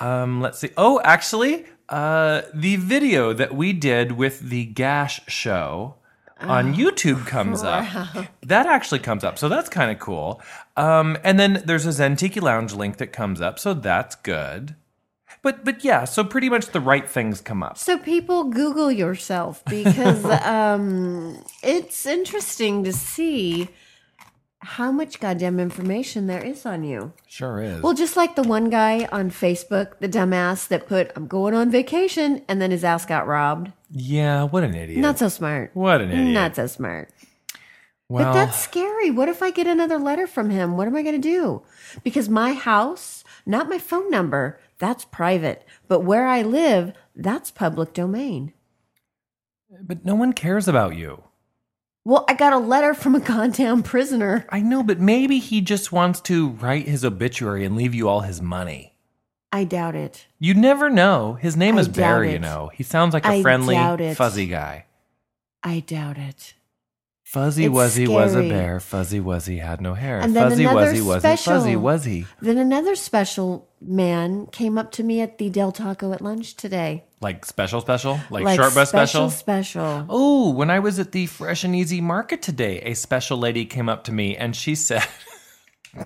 [0.00, 0.70] Um, let's see.
[0.76, 5.94] Oh, actually, uh, the video that we did with the Gash show
[6.40, 7.86] on YouTube comes up.
[8.42, 10.42] That actually comes up, so that's kind of cool.
[10.76, 14.74] Um, and then there's a Zen Tiki Lounge link that comes up, so that's good.
[15.42, 17.76] But but yeah, so pretty much the right things come up.
[17.76, 23.68] so people Google yourself because um, it's interesting to see
[24.60, 27.12] how much goddamn information there is on you.
[27.26, 27.82] Sure is.
[27.82, 31.70] Well, just like the one guy on Facebook, the dumbass that put "I'm going on
[31.70, 33.72] vacation" and then his ass got robbed.
[33.90, 35.00] yeah, what an idiot.
[35.00, 35.72] Not so smart.
[35.74, 36.28] what an idiot.
[36.28, 37.10] Not so smart.
[38.08, 39.10] well, But that's scary.
[39.10, 40.76] What if I get another letter from him?
[40.76, 41.62] What am I going to do?
[42.04, 45.64] Because my house, not my phone number, that's private.
[45.86, 48.52] But where I live, that's public domain.
[49.80, 51.22] but no one cares about you.
[52.04, 54.44] Well, I got a letter from a goddamn prisoner.
[54.48, 58.22] I know, but maybe he just wants to write his obituary and leave you all
[58.22, 58.96] his money.
[59.52, 60.26] I doubt it.
[60.40, 61.34] You never know.
[61.34, 62.70] His name I is Barry, doubt you know.
[62.74, 63.76] He sounds like a I friendly,
[64.14, 64.86] fuzzy guy.
[65.62, 66.54] I doubt it.
[67.32, 68.78] Fuzzy It's Wuzzy was a bear.
[68.78, 70.20] Fuzzy Wuzzy had no hair.
[70.20, 72.26] And then fuzzy another Wuzzy wasn't special- fuzzy Wuzzy.
[72.42, 77.04] Then another special man came up to me at the Del Taco at lunch today.
[77.22, 78.20] Like special, special?
[78.28, 79.30] Like, short bus special, special?
[79.30, 80.06] special.
[80.10, 83.88] Oh, when I was at the Fresh and Easy Market today, a special lady came
[83.88, 85.02] up to me and she said,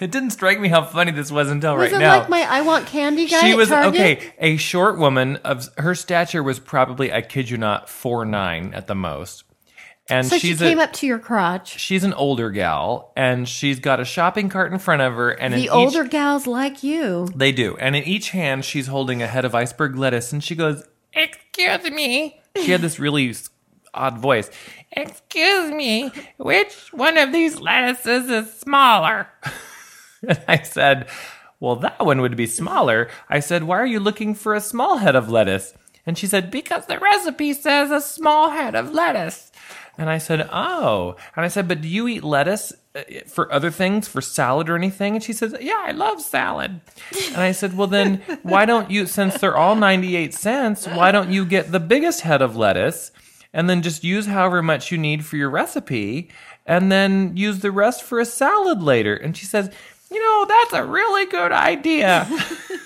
[0.00, 2.18] It didn't strike me how funny this was until Was right it now.
[2.18, 3.40] like my I want candy guy?
[3.40, 3.94] she was Target?
[3.98, 4.34] okay.
[4.38, 8.88] A short woman of her stature was probably, I kid you not, four nine at
[8.88, 9.43] the most,
[10.08, 11.78] and So she came a, up to your crotch.
[11.78, 15.54] she's an older gal, and she's got a shopping cart in front of her, and
[15.54, 17.28] The each- older gals like you.
[17.34, 17.76] They do.
[17.78, 20.84] And in each hand, she's holding a head of iceberg lettuce, and she goes,
[21.14, 22.40] Excuse me.
[22.56, 23.34] She had this really
[23.94, 24.50] odd voice.
[24.92, 29.28] Excuse me, which one of these lettuces is smaller?
[30.26, 31.08] and I said,
[31.60, 33.08] Well, that one would be smaller.
[33.28, 35.74] I said, Why are you looking for a small head of lettuce?
[36.06, 39.50] And she said, Because the recipe says a small head of lettuce.
[39.96, 41.16] And I said, Oh.
[41.36, 44.76] And I said, But do you eat lettuce uh, for other things, for salad or
[44.76, 45.14] anything?
[45.14, 46.80] And she says, Yeah, I love salad.
[47.28, 51.30] And I said, Well, then why don't you, since they're all 98 cents, why don't
[51.30, 53.12] you get the biggest head of lettuce
[53.52, 56.28] and then just use however much you need for your recipe
[56.66, 59.14] and then use the rest for a salad later?
[59.14, 59.70] And she says,
[60.10, 62.28] You know, that's a really good idea.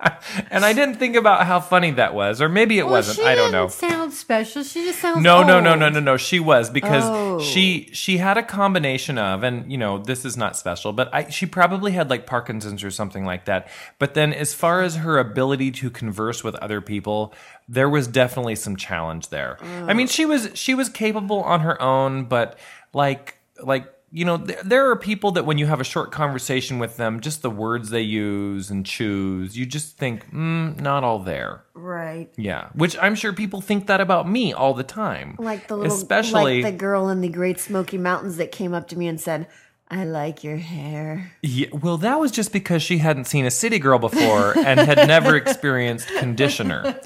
[0.50, 3.26] and I didn't think about how funny that was, or maybe it Well, wasn't.
[3.26, 3.66] I don't know.
[3.66, 4.62] didn't sound special.
[4.62, 6.16] She just sounds No, no, no, no, no, no.
[6.16, 7.40] She was because Oh.
[7.40, 11.28] she she had a combination of, and you know, this is not special, but I,
[11.30, 13.68] she probably had like Parkinson's or something like that.
[13.98, 17.34] But then, as far as her ability to converse with other people,
[17.68, 19.58] there was definitely some challenge there.
[19.88, 22.56] I mean, she was she was capable on her own, but
[22.92, 26.78] like like you know, th- there are people that when you have a short conversation
[26.78, 31.18] with them, just the words they use and choose, you just think, mm, not all
[31.18, 31.64] there.
[31.74, 32.32] Right.
[32.36, 35.36] Yeah, which I'm sure people think that about me all the time.
[35.38, 38.88] Like the little, especially like the girl in the Great Smoky Mountains that came up
[38.88, 39.46] to me and said,
[39.90, 43.78] "I like your hair." Yeah, well, that was just because she hadn't seen a city
[43.78, 46.98] girl before and had never experienced conditioner.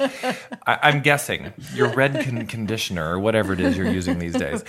[0.66, 4.62] I, I'm guessing your red con- conditioner or whatever it is you're using these days.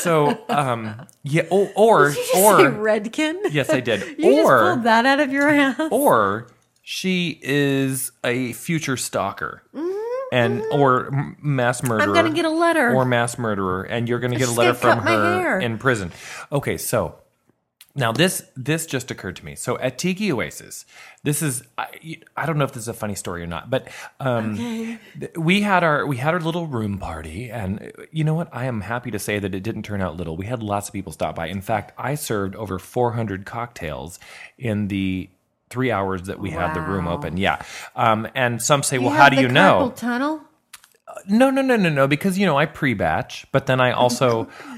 [0.00, 3.36] So, um, yeah, or or, Did you just say or Redken?
[3.50, 4.00] yes, I did.
[4.18, 5.80] You just or pulled that out of your ass.
[5.90, 6.48] or
[6.82, 9.62] she is a future stalker.
[10.30, 11.10] And or
[11.40, 12.00] mass murderer.
[12.08, 12.10] Mm-hmm.
[12.10, 12.92] I'm gonna get a letter.
[12.94, 15.58] Or mass murderer, and you're gonna get a letter from her hair.
[15.58, 16.12] in prison.
[16.52, 17.16] Okay, so
[17.94, 19.54] now this this just occurred to me.
[19.54, 20.84] So at Tiki Oasis,
[21.24, 23.88] this is I, I don't know if this is a funny story or not, but
[24.20, 24.56] um,
[25.18, 28.48] th- we had our we had our little room party, and uh, you know what?
[28.52, 30.36] I am happy to say that it didn't turn out little.
[30.36, 31.48] We had lots of people stop by.
[31.48, 34.18] In fact, I served over 400 cocktails
[34.58, 35.28] in the
[35.70, 37.36] three hours that we had the room open.
[37.36, 37.60] Yeah,
[37.96, 39.92] um, and some say, well, have how do you know?
[39.96, 40.42] tunnel?
[41.26, 42.06] No, no, no, no, no.
[42.06, 44.48] Because you know I pre-batch, but then I also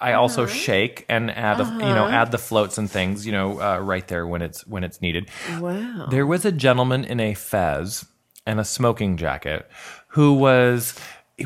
[0.00, 0.52] I also Uh-huh.
[0.52, 4.06] shake and add a, you know add the floats and things you know uh, right
[4.08, 5.28] there when it's when it's needed.
[5.60, 6.06] Wow.
[6.10, 8.06] There was a gentleman in a fez
[8.46, 9.68] and a smoking jacket
[10.08, 10.94] who was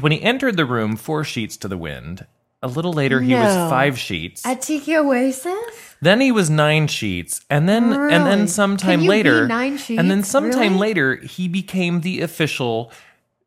[0.01, 2.27] when he entered the room four sheets to the wind.
[2.65, 4.47] A little later he was five sheets.
[4.47, 5.57] At Tiki Oasis?
[6.01, 9.77] Then he was nine sheets, and then and then sometime Can you be later, nine
[9.79, 9.99] sheets?
[9.99, 10.79] and then sometime Really?
[10.95, 12.93] later, he became the official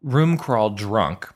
[0.03, 1.29] room crawl drunk,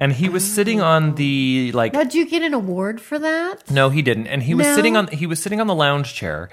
[0.00, 1.92] and he was sitting on the like.
[1.92, 3.70] Now, did you get an award for that?
[3.70, 4.74] No, he didn't, and he was No?
[4.76, 6.48] sitting on he was sitting on the lounge chair,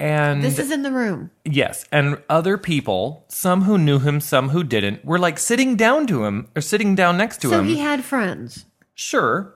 [0.00, 1.30] and This is in the room.
[1.44, 6.06] yes, and other people, some who knew him, some who didn't, were like sitting down
[6.08, 7.52] to him or sitting down next to him.
[7.52, 7.66] So him.
[7.66, 8.64] he had friends.
[8.94, 9.52] Sure.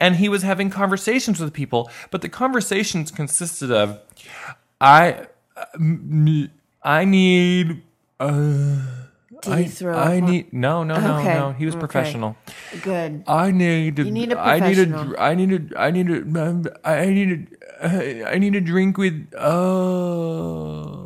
[0.00, 4.00] And he was having conversations with people, but the conversations consisted of,
[4.80, 5.26] I,
[5.56, 6.50] uh, m-
[6.82, 7.82] I need,
[8.20, 8.76] uh,
[9.44, 10.24] Did I, he throw I up?
[10.24, 11.52] need, no, no, no, Okay, no.
[11.52, 11.80] He was okay.
[11.80, 12.36] professional.
[12.82, 13.24] Good.
[13.26, 15.16] I need, You need a I need a, professional.
[15.18, 17.30] I need a, I need a, I need
[17.82, 21.03] a, I need a drink with, oh,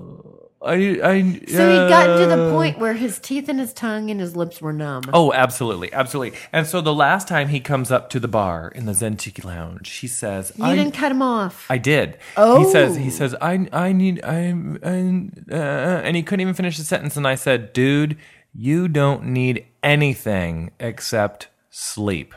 [0.68, 1.22] I I.
[1.48, 4.36] So he'd gotten to the uh, point where his teeth and his tongue and his
[4.36, 5.04] lips were numb.
[5.12, 6.38] Oh, absolutely, absolutely.
[6.52, 9.42] And so the last time he comes up to the bar in the Zen Tiki
[9.42, 11.66] Lounge, he says, you I, didn't cut him off.
[11.70, 12.18] I did.
[12.36, 12.58] Oh.
[12.58, 16.76] He says, he says, I, I need, I'm, I'm uh, and he couldn't even finish
[16.76, 17.16] the sentence.
[17.16, 18.16] And I said, dude,
[18.54, 22.34] you don't need anything except sleep.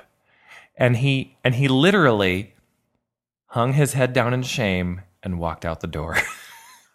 [0.77, 2.55] And he, and he literally
[3.47, 6.17] hung his head down in shame and walked out the door.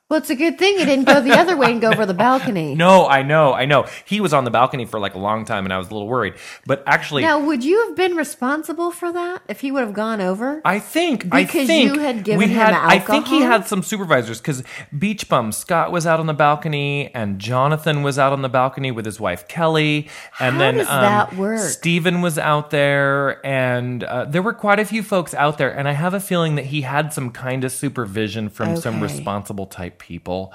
[0.08, 2.14] well, it's a good thing he didn't go the other way and go over the
[2.14, 2.74] balcony.
[2.76, 3.86] no, I know, I know.
[4.04, 6.06] He was on the balcony for like a long time and I was a little
[6.06, 6.34] worried.
[6.64, 10.20] But actually, Now, would you have been responsible for that if he would have gone
[10.20, 10.62] over?
[10.64, 13.66] I think I Because think you had given we him had, I think he had
[13.66, 14.62] some supervisors because
[14.96, 18.92] Beach Bum Scott was out on the balcony and Jonathan was out on the balcony
[18.92, 21.58] with his wife Kelly, and How then does um, that work?
[21.58, 25.88] Steven was out there, and uh, there were quite a few folks out there, and
[25.88, 29.95] I have a feeling that he had some kind of supervision from some responsible type
[29.98, 30.52] people.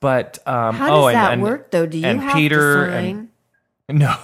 [0.00, 1.86] But um, How does oh, and, that and- work, though?
[1.86, 3.30] Do you and have Peter to sign?
[3.88, 4.16] and no.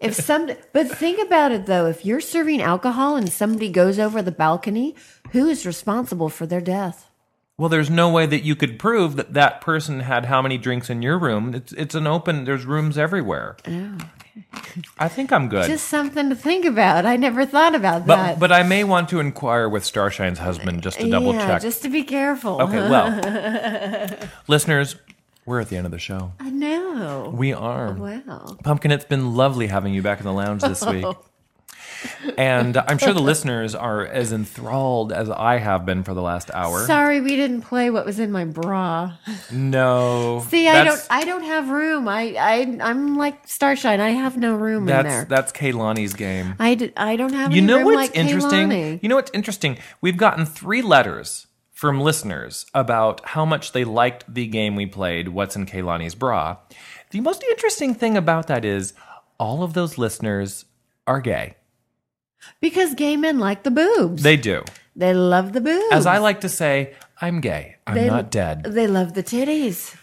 [0.00, 1.86] If some, but think about it though.
[1.86, 4.96] If you're serving alcohol and somebody goes over the balcony,
[5.30, 7.08] who is responsible for their death?
[7.56, 10.90] Well, there's no way that you could prove that that person had how many drinks
[10.90, 11.54] in your room.
[11.54, 12.44] It's it's an open.
[12.44, 13.56] There's rooms everywhere.
[13.64, 14.21] Oh, okay.
[14.98, 15.66] I think I'm good.
[15.66, 17.04] Just something to think about.
[17.04, 18.38] I never thought about but that.
[18.40, 21.62] but I may want to inquire with Starshine's husband just to double yeah, check.
[21.62, 22.62] just to be careful.
[22.62, 24.18] Okay, well,
[24.48, 24.96] listeners,
[25.44, 26.32] we're at the end of the show.
[26.40, 27.32] I know.
[27.34, 27.92] We are.
[27.92, 28.56] Wow.
[28.62, 31.04] Pumpkin, it's been lovely having you back in the lounge this week.
[32.38, 36.50] And I'm sure the listeners are as enthralled as I have been for the last
[36.52, 36.86] hour.
[36.86, 39.12] Sorry, we didn't play what was in my bra.
[39.50, 40.44] no.
[40.48, 41.06] See, I don't.
[41.10, 42.08] I don't have room.
[42.08, 42.34] I.
[42.38, 42.78] I.
[42.80, 44.00] I'm like Starshine.
[44.00, 45.24] I have no room in That's there.
[45.24, 46.54] that's Kaylani's game.
[46.58, 46.74] I.
[46.74, 47.52] D- I don't have.
[47.52, 48.68] You know what's like interesting?
[48.68, 49.02] Kehlani.
[49.02, 49.78] You know what's interesting?
[50.00, 55.28] We've gotten three letters from listeners about how much they liked the game we played,
[55.28, 56.58] What's in Kaylani's Bra.
[57.10, 58.94] The most interesting thing about that is
[59.38, 60.64] all of those listeners
[61.08, 61.56] are gay.
[62.60, 64.22] Because gay men like the boobs.
[64.22, 64.64] They do.
[64.96, 65.92] They love the boobs.
[65.92, 67.76] As I like to say, I'm gay.
[67.86, 68.64] I'm They- not dead.
[68.64, 69.96] They love the titties.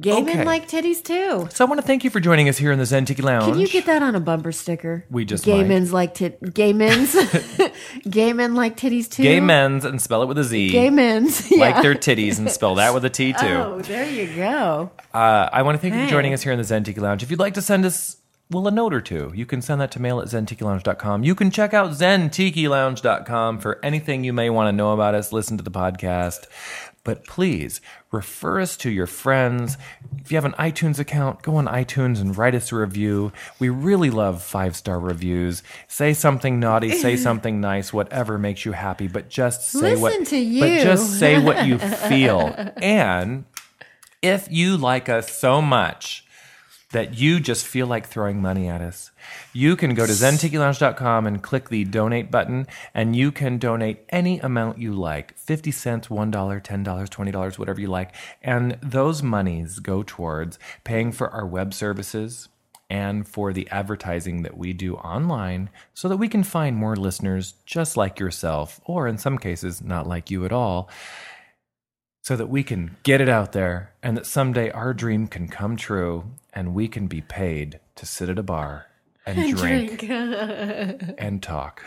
[0.00, 0.22] Gay Okay.
[0.36, 1.48] men like titties too.
[1.52, 3.44] So I want to thank you for joining us here in the Zen Tiki Lounge.
[3.52, 5.04] Can you get that on a bumper sticker?
[5.10, 5.68] We just gay might.
[5.68, 6.54] men's like tit.
[6.54, 7.14] Gay men's.
[8.08, 9.22] gay men like titties too.
[9.22, 10.70] gay men's and spell it with a Z.
[10.70, 11.50] Gay men's.
[11.58, 13.46] like their titties and spell that with a T too.
[13.46, 14.90] Oh, there you go.
[15.12, 17.22] Uh, I want to thank you for joining us here in the Zen Tiki Lounge.
[17.22, 18.16] If you'd like to send us,
[18.52, 21.24] well, a note or two, you can send that to mail at zentikilounge.com.
[21.24, 25.56] You can check out zentikilounge.com for anything you may want to know about us, listen
[25.56, 26.46] to the podcast.
[27.04, 27.80] But please
[28.12, 29.76] refer us to your friends.
[30.18, 33.32] If you have an iTunes account, go on iTunes and write us a review.
[33.58, 35.64] We really love five star reviews.
[35.88, 40.26] Say something naughty, say something nice, whatever makes you happy, but just say what Listen
[40.26, 41.78] to but just say what you
[42.08, 42.54] feel.
[42.76, 43.46] And
[44.20, 46.24] if you like us so much
[46.92, 49.10] that you just feel like throwing money at us,
[49.52, 54.38] you can go to zentikilounge.com and click the donate button, and you can donate any
[54.40, 58.14] amount you like 50 cents, $1, $10, $20, whatever you like.
[58.42, 62.48] And those monies go towards paying for our web services
[62.88, 67.54] and for the advertising that we do online so that we can find more listeners
[67.64, 70.90] just like yourself, or in some cases, not like you at all
[72.22, 75.76] so that we can get it out there and that someday our dream can come
[75.76, 78.86] true and we can be paid to sit at a bar
[79.26, 81.82] and, drink, and talk.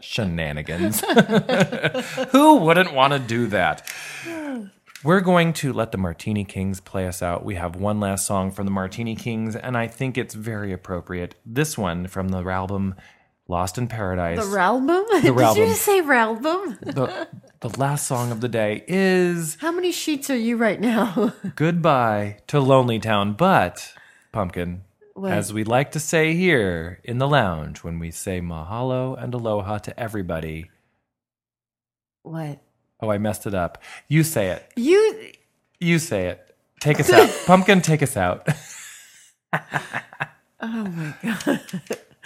[0.00, 1.00] Shenanigans.
[2.30, 3.90] Who wouldn't want to do that?
[5.02, 7.44] We're going to let the Martini Kings play us out.
[7.44, 11.34] We have one last song from the Martini Kings, and I think it's very appropriate.
[11.44, 12.94] This one from the album
[13.48, 14.38] Lost in Paradise.
[14.38, 15.04] The Ralbum?
[15.22, 16.80] Did you just say Ralbum?
[16.80, 17.28] the,
[17.60, 21.32] the last song of the day is How many sheets are you right now?
[21.54, 23.34] goodbye to Lonely Town.
[23.34, 23.92] But,
[24.32, 24.82] Pumpkin,
[25.24, 29.78] as we like to say here in the lounge when we say mahalo and aloha
[29.78, 30.70] to everybody.
[32.22, 32.60] what?
[32.98, 33.82] Oh, I messed it up.
[34.08, 34.72] You say it.
[34.74, 35.30] You.
[35.78, 36.56] You say it.
[36.80, 37.30] Take us out.
[37.46, 38.48] Pumpkin, take us out.
[39.52, 41.60] Oh my God.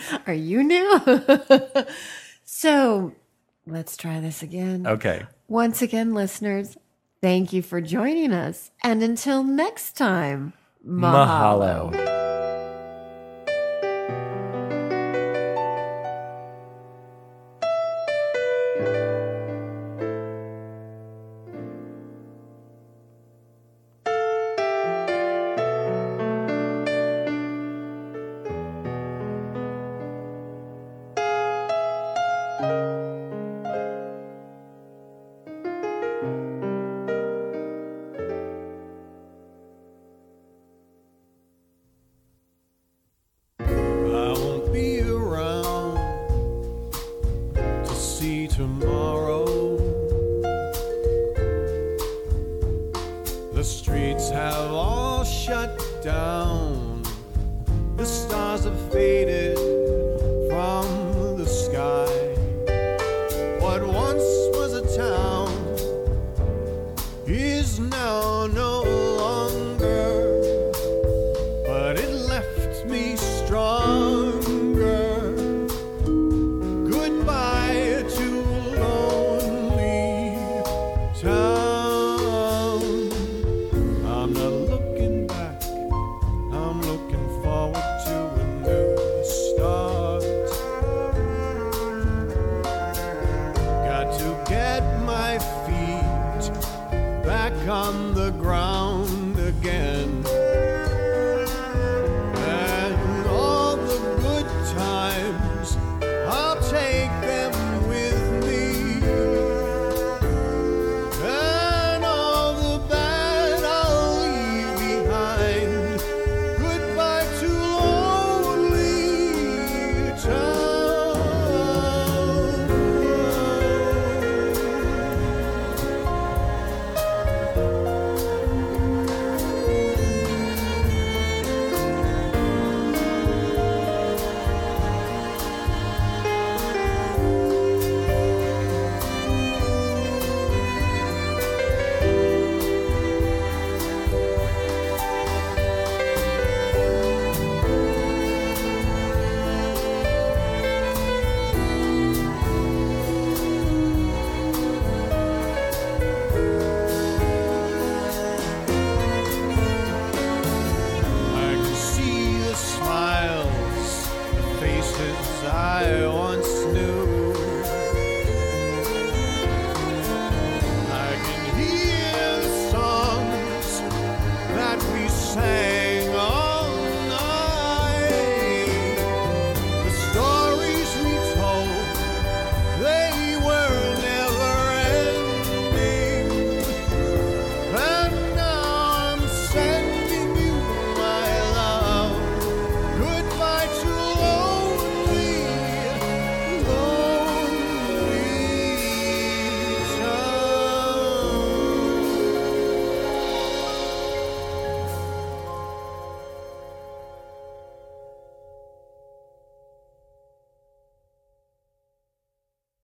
[0.26, 1.00] Are you new?
[2.44, 3.14] so
[3.66, 4.86] let's try this again.
[4.86, 5.22] Okay.
[5.48, 6.76] Once again, listeners,
[7.20, 8.70] thank you for joining us.
[8.82, 10.52] And until next time,
[10.86, 11.92] mahalo.
[11.92, 12.29] Mahalo.